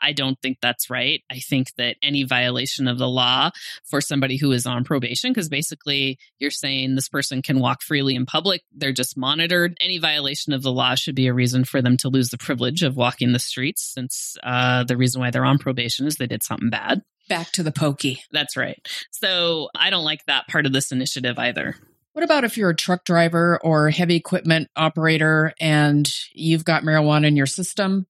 I 0.00 0.12
don't 0.12 0.40
think 0.40 0.58
that's 0.62 0.90
right. 0.90 1.22
I 1.30 1.40
think 1.40 1.74
that 1.76 1.96
any 2.02 2.22
violation 2.22 2.86
of 2.86 2.98
the 2.98 3.08
law 3.08 3.50
for 3.84 4.00
somebody 4.00 4.36
who 4.36 4.52
is 4.52 4.64
on 4.64 4.84
probation, 4.84 5.32
because 5.32 5.48
basically 5.48 6.18
you're 6.38 6.52
saying 6.52 6.94
this 6.94 7.08
person 7.08 7.42
can 7.42 7.58
walk 7.58 7.82
freely 7.82 8.14
in 8.14 8.24
public, 8.24 8.62
they're 8.72 8.92
just 8.92 9.16
monitored. 9.16 9.76
Any 9.80 9.98
violation 9.98 10.52
of 10.52 10.62
the 10.62 10.72
law 10.72 10.94
should 10.94 11.16
be 11.16 11.26
a 11.26 11.34
reason 11.34 11.64
for 11.64 11.82
them 11.82 11.96
to 11.98 12.08
lose 12.08 12.30
the 12.30 12.38
privilege 12.38 12.82
of 12.84 12.96
walking 12.96 13.32
the 13.32 13.40
streets, 13.40 13.92
since 13.92 14.36
uh, 14.44 14.84
the 14.84 14.96
reason 14.96 15.20
why 15.20 15.30
they're 15.30 15.44
on 15.44 15.58
probation 15.58 15.97
is 16.06 16.16
they 16.16 16.26
did 16.26 16.42
something 16.42 16.70
bad. 16.70 17.02
Back 17.28 17.52
to 17.52 17.62
the 17.62 17.72
pokey. 17.72 18.22
That's 18.32 18.56
right. 18.56 18.78
So 19.10 19.68
I 19.74 19.90
don't 19.90 20.04
like 20.04 20.24
that 20.26 20.48
part 20.48 20.66
of 20.66 20.72
this 20.72 20.92
initiative 20.92 21.38
either. 21.38 21.76
What 22.12 22.24
about 22.24 22.44
if 22.44 22.56
you're 22.56 22.70
a 22.70 22.76
truck 22.76 23.04
driver 23.04 23.60
or 23.62 23.90
heavy 23.90 24.16
equipment 24.16 24.68
operator 24.76 25.52
and 25.60 26.10
you've 26.32 26.64
got 26.64 26.82
marijuana 26.82 27.26
in 27.26 27.36
your 27.36 27.46
system? 27.46 28.06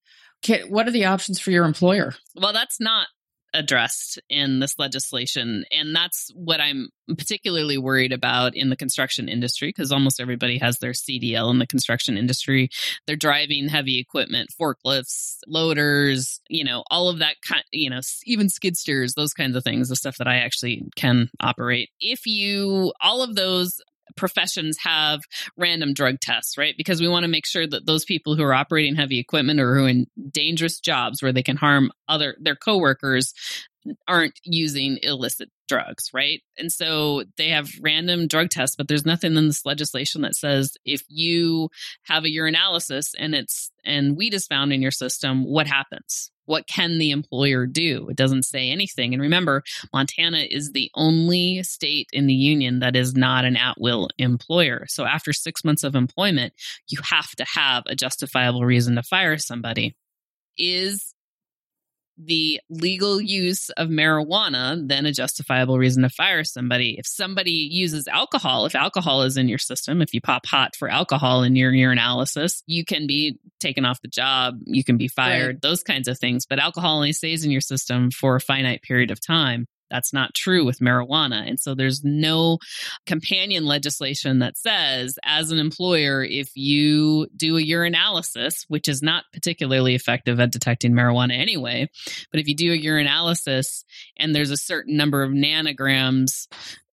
What 0.68 0.86
are 0.86 0.92
the 0.92 1.06
options 1.06 1.40
for 1.40 1.50
your 1.50 1.64
employer? 1.64 2.14
Well, 2.36 2.52
that's 2.52 2.80
not 2.80 3.08
addressed 3.54 4.20
in 4.28 4.60
this 4.60 4.78
legislation. 4.78 5.64
And 5.70 5.94
that's 5.94 6.30
what 6.34 6.60
I'm 6.60 6.88
particularly 7.16 7.78
worried 7.78 8.12
about 8.12 8.54
in 8.54 8.68
the 8.68 8.76
construction 8.76 9.28
industry 9.28 9.68
because 9.68 9.92
almost 9.92 10.20
everybody 10.20 10.58
has 10.58 10.78
their 10.78 10.92
CDL 10.92 11.50
in 11.50 11.58
the 11.58 11.66
construction 11.66 12.18
industry. 12.18 12.68
They're 13.06 13.16
driving 13.16 13.68
heavy 13.68 13.98
equipment, 13.98 14.50
forklifts, 14.60 15.38
loaders, 15.46 16.40
you 16.48 16.64
know, 16.64 16.84
all 16.90 17.08
of 17.08 17.20
that 17.20 17.36
kind, 17.46 17.64
you 17.72 17.90
know, 17.90 18.00
even 18.24 18.48
skid 18.48 18.76
steers, 18.76 19.14
those 19.14 19.32
kinds 19.32 19.56
of 19.56 19.64
things, 19.64 19.88
the 19.88 19.96
stuff 19.96 20.18
that 20.18 20.28
I 20.28 20.36
actually 20.36 20.88
can 20.96 21.30
operate. 21.40 21.88
If 22.00 22.26
you, 22.26 22.92
all 23.00 23.22
of 23.22 23.34
those 23.34 23.80
professions 24.16 24.78
have 24.78 25.20
random 25.56 25.94
drug 25.94 26.20
tests, 26.20 26.58
right? 26.58 26.74
Because 26.76 27.00
we 27.00 27.08
want 27.08 27.24
to 27.24 27.28
make 27.28 27.46
sure 27.46 27.66
that 27.66 27.86
those 27.86 28.04
people 28.04 28.36
who 28.36 28.42
are 28.42 28.54
operating 28.54 28.94
heavy 28.94 29.18
equipment 29.18 29.60
or 29.60 29.74
who 29.74 29.84
are 29.84 29.88
in 29.88 30.06
dangerous 30.30 30.80
jobs 30.80 31.22
where 31.22 31.32
they 31.32 31.42
can 31.42 31.56
harm 31.56 31.90
other 32.08 32.36
their 32.40 32.56
coworkers 32.56 33.32
aren't 34.06 34.38
using 34.44 34.98
illicit 35.02 35.50
drugs, 35.68 36.10
right? 36.12 36.42
And 36.58 36.72
so 36.72 37.24
they 37.36 37.50
have 37.50 37.70
random 37.80 38.26
drug 38.26 38.50
tests, 38.50 38.76
but 38.76 38.88
there's 38.88 39.06
nothing 39.06 39.36
in 39.36 39.46
this 39.46 39.64
legislation 39.64 40.22
that 40.22 40.34
says 40.34 40.76
if 40.84 41.02
you 41.08 41.70
have 42.04 42.24
a 42.24 42.28
urinalysis 42.28 43.14
and 43.18 43.34
it's 43.34 43.70
and 43.84 44.16
weed 44.16 44.34
is 44.34 44.46
found 44.46 44.72
in 44.72 44.82
your 44.82 44.90
system, 44.90 45.44
what 45.44 45.66
happens? 45.66 46.30
What 46.48 46.66
can 46.66 46.96
the 46.96 47.10
employer 47.10 47.66
do? 47.66 48.08
It 48.08 48.16
doesn't 48.16 48.44
say 48.44 48.70
anything. 48.70 49.12
And 49.12 49.20
remember, 49.20 49.62
Montana 49.92 50.46
is 50.50 50.72
the 50.72 50.90
only 50.94 51.62
state 51.62 52.08
in 52.10 52.26
the 52.26 52.32
union 52.32 52.78
that 52.78 52.96
is 52.96 53.14
not 53.14 53.44
an 53.44 53.54
at 53.54 53.78
will 53.78 54.08
employer. 54.16 54.86
So 54.88 55.04
after 55.04 55.34
six 55.34 55.62
months 55.62 55.84
of 55.84 55.94
employment, 55.94 56.54
you 56.88 57.00
have 57.04 57.32
to 57.32 57.44
have 57.44 57.82
a 57.86 57.94
justifiable 57.94 58.64
reason 58.64 58.94
to 58.94 59.02
fire 59.02 59.36
somebody. 59.36 59.94
Is 60.56 61.07
the 62.18 62.60
legal 62.68 63.20
use 63.20 63.70
of 63.70 63.88
marijuana 63.88 64.86
then 64.88 65.06
a 65.06 65.12
justifiable 65.12 65.78
reason 65.78 66.02
to 66.02 66.10
fire 66.10 66.42
somebody. 66.44 66.96
If 66.98 67.06
somebody 67.06 67.68
uses 67.70 68.08
alcohol, 68.08 68.66
if 68.66 68.74
alcohol 68.74 69.22
is 69.22 69.36
in 69.36 69.48
your 69.48 69.58
system, 69.58 70.02
if 70.02 70.12
you 70.12 70.20
pop 70.20 70.46
hot 70.46 70.74
for 70.76 70.88
alcohol 70.88 71.42
in 71.42 71.54
your 71.54 71.72
urinalysis, 71.72 72.62
you 72.66 72.84
can 72.84 73.06
be 73.06 73.38
taken 73.60 73.84
off 73.84 74.02
the 74.02 74.08
job, 74.08 74.58
you 74.64 74.82
can 74.82 74.96
be 74.96 75.08
fired, 75.08 75.46
right. 75.46 75.62
those 75.62 75.82
kinds 75.82 76.08
of 76.08 76.18
things. 76.18 76.46
But 76.46 76.58
alcohol 76.58 76.96
only 76.96 77.12
stays 77.12 77.44
in 77.44 77.50
your 77.50 77.60
system 77.60 78.10
for 78.10 78.36
a 78.36 78.40
finite 78.40 78.82
period 78.82 79.10
of 79.10 79.20
time. 79.20 79.66
That's 79.90 80.12
not 80.12 80.34
true 80.34 80.64
with 80.64 80.80
marijuana. 80.80 81.48
And 81.48 81.58
so 81.58 81.74
there's 81.74 82.04
no 82.04 82.58
companion 83.06 83.64
legislation 83.64 84.40
that 84.40 84.56
says, 84.56 85.18
as 85.24 85.50
an 85.50 85.58
employer, 85.58 86.24
if 86.24 86.50
you 86.54 87.26
do 87.36 87.56
a 87.56 87.62
urinalysis, 87.62 88.64
which 88.68 88.88
is 88.88 89.02
not 89.02 89.24
particularly 89.32 89.94
effective 89.94 90.40
at 90.40 90.52
detecting 90.52 90.92
marijuana 90.92 91.38
anyway, 91.38 91.88
but 92.30 92.40
if 92.40 92.48
you 92.48 92.54
do 92.54 92.72
a 92.72 92.78
urinalysis 92.78 93.84
and 94.16 94.34
there's 94.34 94.50
a 94.50 94.56
certain 94.56 94.96
number 94.96 95.22
of 95.22 95.30
nanograms 95.30 96.48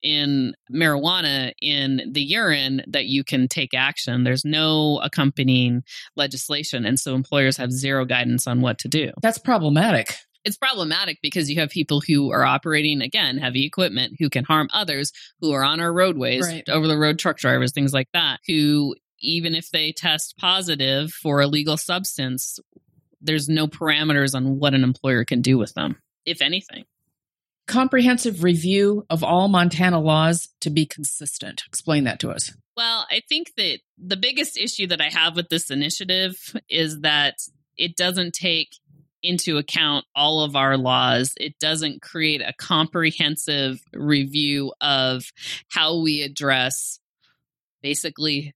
in 0.05 0.53
marijuana 0.71 1.51
in 1.62 2.12
the 2.12 2.21
urine 2.21 2.84
that 2.88 3.05
you 3.05 3.23
can 3.23 3.47
take 3.47 3.73
action. 3.73 4.23
There's 4.23 4.45
no 4.45 4.99
accompanying 5.03 5.84
legislation. 6.15 6.86
And 6.86 6.99
so 6.99 7.15
employers 7.15 7.58
have 7.58 7.71
zero 7.71 8.05
guidance 8.05 8.45
on 8.45 8.62
what 8.62 8.77
to 8.79 8.88
do. 8.88 9.12
That's 9.23 9.39
problematic 9.39 10.15
it's 10.45 10.58
problematic 10.58 11.17
because 11.21 11.49
you 11.49 11.60
have 11.60 11.69
people 11.69 12.01
who 12.01 12.31
are 12.31 12.45
operating 12.45 13.01
again 13.01 13.38
heavy 13.38 13.65
equipment 13.65 14.15
who 14.19 14.29
can 14.29 14.45
harm 14.45 14.69
others 14.73 15.12
who 15.41 15.51
are 15.51 15.63
on 15.63 15.79
our 15.79 15.91
roadways 15.91 16.47
right. 16.47 16.69
over 16.69 16.88
the 16.88 16.97
road 16.97 17.19
truck 17.19 17.38
drivers 17.38 17.73
things 17.73 17.93
like 17.93 18.08
that 18.13 18.39
who 18.47 18.95
even 19.19 19.55
if 19.55 19.69
they 19.71 19.91
test 19.91 20.36
positive 20.38 21.12
for 21.12 21.41
a 21.41 21.47
legal 21.47 21.77
substance 21.77 22.60
there's 23.21 23.49
no 23.49 23.67
parameters 23.67 24.36
on 24.36 24.60
what 24.60 24.73
an 24.73 24.84
employer 24.84 25.25
can 25.25 25.41
do 25.41 25.58
with 25.58 25.73
them 25.73 25.97
if 26.25 26.41
anything. 26.41 26.86
Comprehensive 27.67 28.43
review 28.43 29.05
of 29.10 29.23
all 29.23 29.47
montana 29.47 29.99
laws 29.99 30.49
to 30.62 30.69
be 30.69 30.86
consistent. 30.86 31.63
Explain 31.67 32.03
that 32.03 32.19
to 32.19 32.29
us. 32.29 32.53
Well 32.77 33.08
i 33.10 33.21
think 33.27 33.53
that 33.58 33.79
the 33.97 34.17
biggest 34.17 34.58
issue 34.58 34.88
that 34.88 35.01
i 35.01 35.10
have 35.10 35.36
with 35.36 35.47
this 35.49 35.71
initiative 35.71 36.36
is 36.69 36.99
that 37.01 37.36
it 37.77 37.95
doesn't 37.95 38.34
take 38.34 38.69
into 39.26 39.58
account 39.58 40.06
all 40.16 40.44
of 40.44 40.56
our 40.56 40.78
laws. 40.78 41.34
It 41.38 41.60
doesn't 41.60 42.02
create 42.02 42.42
a 42.42 42.54
comprehensive 42.58 43.80
review 43.94 44.74
of 44.82 45.24
how 45.70 46.02
we 46.02 46.22
address 46.22 47.00
basically 47.82 48.54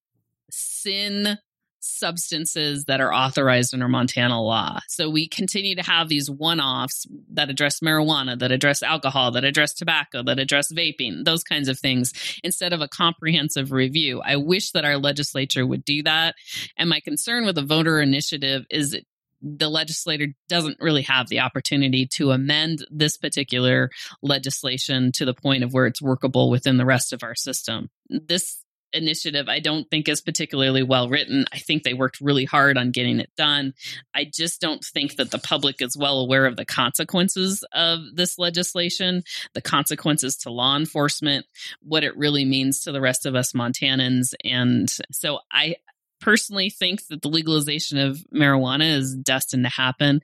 sin 0.51 1.37
substances 1.81 2.85
that 2.85 3.01
are 3.01 3.13
authorized 3.13 3.73
under 3.73 3.87
Montana 3.87 4.41
law. 4.41 4.79
So 4.87 5.09
we 5.09 5.27
continue 5.27 5.75
to 5.75 5.83
have 5.83 6.09
these 6.09 6.29
one 6.29 6.59
offs 6.59 7.05
that 7.33 7.49
address 7.49 7.79
marijuana, 7.79 8.37
that 8.39 8.51
address 8.51 8.83
alcohol, 8.83 9.31
that 9.31 9.43
address 9.43 9.73
tobacco, 9.73 10.23
that 10.23 10.39
address 10.39 10.71
vaping, 10.71 11.25
those 11.25 11.43
kinds 11.43 11.69
of 11.69 11.79
things, 11.79 12.13
instead 12.43 12.73
of 12.73 12.81
a 12.81 12.87
comprehensive 12.87 13.71
review. 13.71 14.21
I 14.21 14.35
wish 14.35 14.71
that 14.71 14.85
our 14.85 14.97
legislature 14.97 15.65
would 15.65 15.85
do 15.85 16.03
that. 16.03 16.35
And 16.77 16.89
my 16.89 16.99
concern 16.99 17.45
with 17.45 17.55
the 17.55 17.65
voter 17.65 18.01
initiative 18.01 18.65
is 18.69 18.97
the 19.41 19.69
legislator 19.69 20.27
doesn't 20.47 20.77
really 20.79 21.03
have 21.03 21.27
the 21.29 21.39
opportunity 21.39 22.05
to 22.05 22.31
amend 22.31 22.85
this 22.91 23.17
particular 23.17 23.89
legislation 24.21 25.11
to 25.13 25.25
the 25.25 25.33
point 25.33 25.63
of 25.63 25.73
where 25.73 25.85
it's 25.85 26.01
workable 26.01 26.49
within 26.49 26.77
the 26.77 26.85
rest 26.85 27.13
of 27.13 27.23
our 27.23 27.35
system. 27.35 27.89
This 28.09 28.63
initiative 28.93 29.47
I 29.47 29.59
don't 29.59 29.89
think 29.89 30.09
is 30.09 30.21
particularly 30.21 30.83
well 30.83 31.09
written. 31.09 31.45
I 31.53 31.59
think 31.59 31.83
they 31.83 31.93
worked 31.93 32.21
really 32.21 32.45
hard 32.45 32.77
on 32.77 32.91
getting 32.91 33.19
it 33.19 33.29
done. 33.37 33.73
I 34.13 34.25
just 34.31 34.61
don't 34.61 34.83
think 34.83 35.15
that 35.17 35.31
the 35.31 35.39
public 35.39 35.81
is 35.81 35.97
well 35.97 36.19
aware 36.19 36.45
of 36.45 36.55
the 36.55 36.65
consequences 36.65 37.63
of 37.73 37.99
this 38.15 38.39
legislation, 38.39 39.23
the 39.53 39.61
consequences 39.61 40.37
to 40.37 40.51
law 40.51 40.75
enforcement, 40.75 41.45
what 41.81 42.03
it 42.03 42.17
really 42.17 42.45
means 42.45 42.81
to 42.81 42.91
the 42.91 43.01
rest 43.01 43.25
of 43.25 43.35
us 43.35 43.53
Montanans. 43.53 44.33
And 44.43 44.89
so 45.11 45.39
I 45.51 45.75
personally 46.19 46.69
think 46.69 47.07
that 47.07 47.21
the 47.21 47.29
legalization 47.29 47.97
of 47.97 48.19
marijuana 48.33 48.95
is 48.95 49.15
destined 49.15 49.65
to 49.65 49.69
happen. 49.69 50.21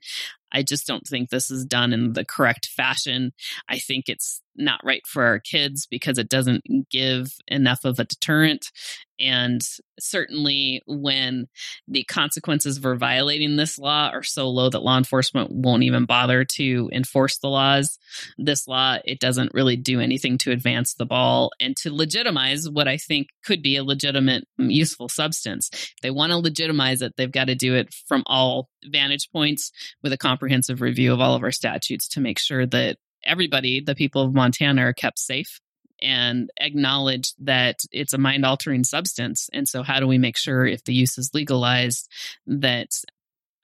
I 0.52 0.62
just 0.62 0.86
don't 0.86 1.06
think 1.06 1.28
this 1.28 1.50
is 1.50 1.64
done 1.64 1.92
in 1.92 2.12
the 2.12 2.24
correct 2.24 2.66
fashion. 2.66 3.32
I 3.68 3.78
think 3.78 4.08
it's 4.08 4.40
not 4.56 4.80
right 4.84 5.06
for 5.06 5.24
our 5.24 5.38
kids 5.38 5.86
because 5.86 6.18
it 6.18 6.28
doesn't 6.28 6.64
give 6.90 7.32
enough 7.48 7.84
of 7.84 7.98
a 7.98 8.04
deterrent. 8.04 8.70
And 9.18 9.62
certainly, 9.98 10.82
when 10.86 11.46
the 11.88 12.04
consequences 12.04 12.78
for 12.78 12.96
violating 12.96 13.56
this 13.56 13.78
law 13.78 14.10
are 14.12 14.22
so 14.22 14.48
low 14.50 14.68
that 14.68 14.82
law 14.82 14.98
enforcement 14.98 15.50
won't 15.50 15.84
even 15.84 16.04
bother 16.04 16.44
to 16.56 16.90
enforce 16.92 17.38
the 17.38 17.48
laws, 17.48 17.98
this 18.36 18.68
law, 18.68 18.98
it 19.04 19.18
doesn't 19.18 19.54
really 19.54 19.76
do 19.76 20.00
anything 20.00 20.36
to 20.38 20.50
advance 20.50 20.94
the 20.94 21.06
ball 21.06 21.50
and 21.60 21.76
to 21.78 21.94
legitimize 21.94 22.68
what 22.68 22.88
I 22.88 22.98
think 22.98 23.28
could 23.42 23.62
be 23.62 23.76
a 23.76 23.84
legitimate, 23.84 24.44
mm, 24.60 24.72
useful 24.72 25.08
substance. 25.08 25.70
If 25.72 26.00
they 26.02 26.10
want 26.10 26.32
to 26.32 26.38
legitimize 26.38 27.00
it, 27.00 27.14
they've 27.16 27.32
got 27.32 27.46
to 27.46 27.54
do 27.54 27.74
it 27.74 27.94
from 28.06 28.22
all 28.26 28.68
vantage 28.84 29.30
points 29.32 29.72
with 30.02 30.12
a 30.12 30.18
comprehensive 30.18 30.82
review 30.82 31.12
of 31.14 31.20
all 31.20 31.34
of 31.34 31.42
our 31.42 31.52
statutes 31.52 32.08
to 32.08 32.20
make 32.20 32.38
sure 32.38 32.66
that 32.66 32.98
everybody, 33.26 33.80
the 33.80 33.94
people 33.94 34.22
of 34.22 34.34
Montana, 34.34 34.82
are 34.82 34.92
kept 34.92 35.18
safe 35.18 35.60
and 36.02 36.50
acknowledge 36.60 37.34
that 37.38 37.78
it's 37.90 38.12
a 38.12 38.18
mind 38.18 38.44
altering 38.44 38.84
substance. 38.84 39.48
And 39.52 39.68
so, 39.68 39.82
how 39.82 40.00
do 40.00 40.06
we 40.06 40.18
make 40.18 40.36
sure 40.36 40.66
if 40.66 40.84
the 40.84 40.94
use 40.94 41.18
is 41.18 41.30
legalized 41.34 42.08
that 42.46 42.90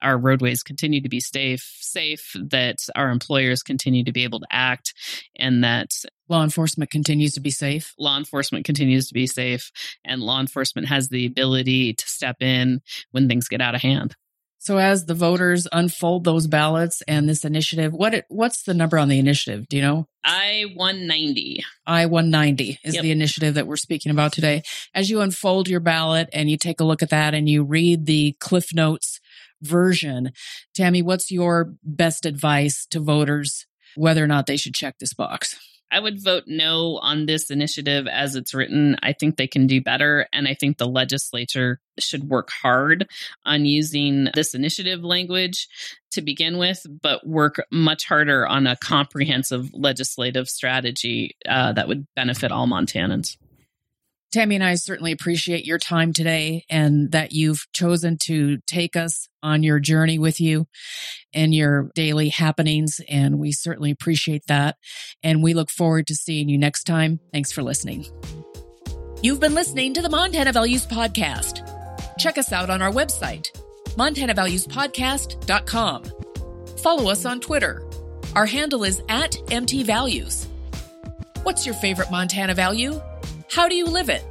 our 0.03 0.19
roadways 0.19 0.63
continue 0.63 1.01
to 1.01 1.09
be 1.09 1.21
safe, 1.21 1.77
safe, 1.81 2.33
that 2.51 2.79
our 2.97 3.11
employers 3.11 3.63
continue 3.63 4.05
to 4.05 4.13
be 4.13 4.25
able 4.25 4.41
to 4.41 4.47
act, 4.51 4.95
and 5.37 5.63
that 5.63 5.91
law 6.29 6.43
enforcement 6.43 6.91
continues 6.91 7.35
to 7.35 7.41
be 7.41 7.51
safe. 7.51 7.95
Law 7.99 8.19
enforcement 8.19 8.65
continues 8.65 9.07
to 9.09 9.15
be 9.15 9.27
safe, 9.27 9.71
and 10.05 10.21
law 10.21 10.41
enforcement 10.41 10.89
has 10.89 11.09
the 11.09 11.27
ability 11.27 11.95
to 11.95 12.09
step 12.09 12.37
in 12.41 12.81
when 13.13 13.29
things 13.29 13.49
get 13.49 13.61
out 13.61 13.75
of 13.75 13.83
hand. 13.83 14.17
So 14.63 14.79
as 14.79 15.07
the 15.07 15.15
voters 15.15 15.67
unfold 15.73 16.23
those 16.23 16.47
ballots 16.47 17.03
and 17.09 17.29
this 17.29 17.45
initiative, 17.45 17.93
what 17.93 18.15
it, 18.15 18.27
what's 18.29 18.63
the 18.63 18.75
number 18.75 18.97
on 18.97 19.09
the 19.09 19.19
initiative? 19.19 19.69
Do 19.69 19.77
you 19.77 19.83
know? 19.83 20.07
I 20.25 20.67
190. 20.77 21.65
I 21.85 22.07
190 22.07 22.79
is 22.85 22.95
yep. 22.95 23.03
the 23.03 23.11
initiative 23.11 23.55
that 23.55 23.67
we're 23.67 23.75
speaking 23.75 24.13
about 24.13 24.33
today. 24.33 24.63
As 24.95 25.11
you 25.11 25.21
unfold 25.21 25.67
your 25.67 25.81
ballot 25.81 26.29
and 26.33 26.49
you 26.49 26.57
take 26.57 26.79
a 26.79 26.85
look 26.85 27.03
at 27.03 27.11
that 27.11 27.35
and 27.35 27.49
you 27.49 27.65
read 27.65 28.07
the 28.07 28.37
Cliff 28.39 28.73
Notes 28.73 29.19
version, 29.63 30.31
Tammy, 30.77 31.03
what's 31.03 31.33
your 31.33 31.75
best 31.83 32.25
advice 32.25 32.87
to 32.91 33.01
voters 33.01 33.67
whether 33.97 34.23
or 34.23 34.29
not 34.29 34.47
they 34.47 34.57
should 34.57 34.75
check 34.75 34.97
this 35.01 35.13
box? 35.13 35.57
I 35.93 36.01
would 36.01 36.25
vote 36.25 36.45
no 36.47 36.99
on 37.03 37.27
this 37.27 37.51
initiative 37.51 38.07
as 38.07 38.35
it's 38.35 38.55
written. 38.55 38.97
I 39.03 39.13
think 39.13 39.37
they 39.37 39.47
can 39.47 39.67
do 39.67 39.83
better. 39.83 40.27
And 40.33 40.49
I 40.49 40.55
think 40.55 40.79
the 40.79 40.89
legislature 40.89 41.81
should 41.99 42.25
work 42.25 42.49
hard 42.51 43.07
on 43.45 43.67
using 43.67 44.29
this 44.35 44.55
initiative 44.55 45.05
language 45.05 45.69
to 46.13 46.23
begin 46.23 46.57
with, 46.57 46.85
but 47.03 47.27
work 47.27 47.63
much 47.71 48.07
harder 48.07 48.47
on 48.47 48.67
a 48.67 48.77
comprehensive 48.77 49.71
legislative 49.75 50.49
strategy 50.49 51.37
uh, 51.47 51.73
that 51.75 51.89
would 51.89 52.07
benefit 52.17 52.51
all 52.51 52.67
Montanans. 52.67 53.37
Tammy 54.33 54.55
and 54.55 54.65
I 54.65 54.77
certainly 54.77 55.13
appreciate 55.13 55.67
your 55.67 55.79
time 55.79 56.15
today 56.15 56.65
and 56.71 57.13
that 57.13 57.33
you've 57.33 57.67
chosen 57.73 58.17
to 58.25 58.59
take 58.67 58.97
us 58.97 59.29
on 59.43 59.63
your 59.63 59.79
journey 59.79 60.19
with 60.19 60.41
you 60.41 60.67
and 61.35 61.55
your 61.55 61.91
daily 61.95 62.31
happenings. 62.31 62.99
And 63.09 63.39
we 63.39 63.53
certainly 63.53 63.91
appreciate 63.91 64.45
that. 64.49 64.77
And 65.23 65.43
we 65.43 65.53
look 65.53 65.69
forward 65.71 66.07
to 66.07 66.15
seeing 66.15 66.49
you 66.49 66.57
next 66.57 66.85
time. 66.85 67.21
Thanks 67.31 67.53
for 67.53 67.63
listening. 67.63 68.07
You've 69.23 69.41
been 69.41 69.55
listening 69.55 69.93
to 69.95 70.03
the 70.03 70.09
Montana 70.09 70.53
Values 70.53 70.87
Podcast. 70.87 71.69
Check 72.19 72.39
us 72.39 72.53
out 72.53 72.71
on 72.71 72.81
our 72.83 72.91
website, 72.91 73.51
montanavaluespodcast.com. 73.97 76.05
Follow 76.79 77.11
us 77.11 77.25
on 77.25 77.41
Twitter. 77.41 77.83
Our 78.35 78.47
handle 78.47 78.83
is 78.85 79.03
at 79.09 79.33
MTValues. 79.33 80.47
What's 81.43 81.67
your 81.67 81.75
favorite 81.75 82.11
Montana 82.11 82.55
value? 82.55 83.01
How 83.53 83.69
do 83.69 83.75
you 83.75 83.85
live 83.85 84.09
it? 84.09 84.25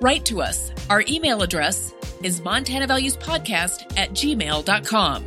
Write 0.00 0.24
to 0.26 0.40
us. 0.40 0.72
Our 0.88 1.04
email 1.06 1.42
address 1.42 1.92
is 2.22 2.40
montanavaluespodcast 2.40 3.98
at 3.98 4.12
gmail.com. 4.12 5.24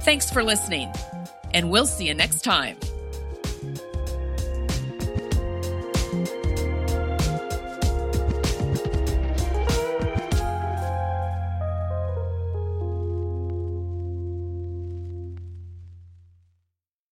Thanks 0.00 0.30
for 0.30 0.42
listening, 0.42 0.90
and 1.52 1.70
we'll 1.70 1.86
see 1.86 2.08
you 2.08 2.14
next 2.14 2.44
time. 2.44 2.78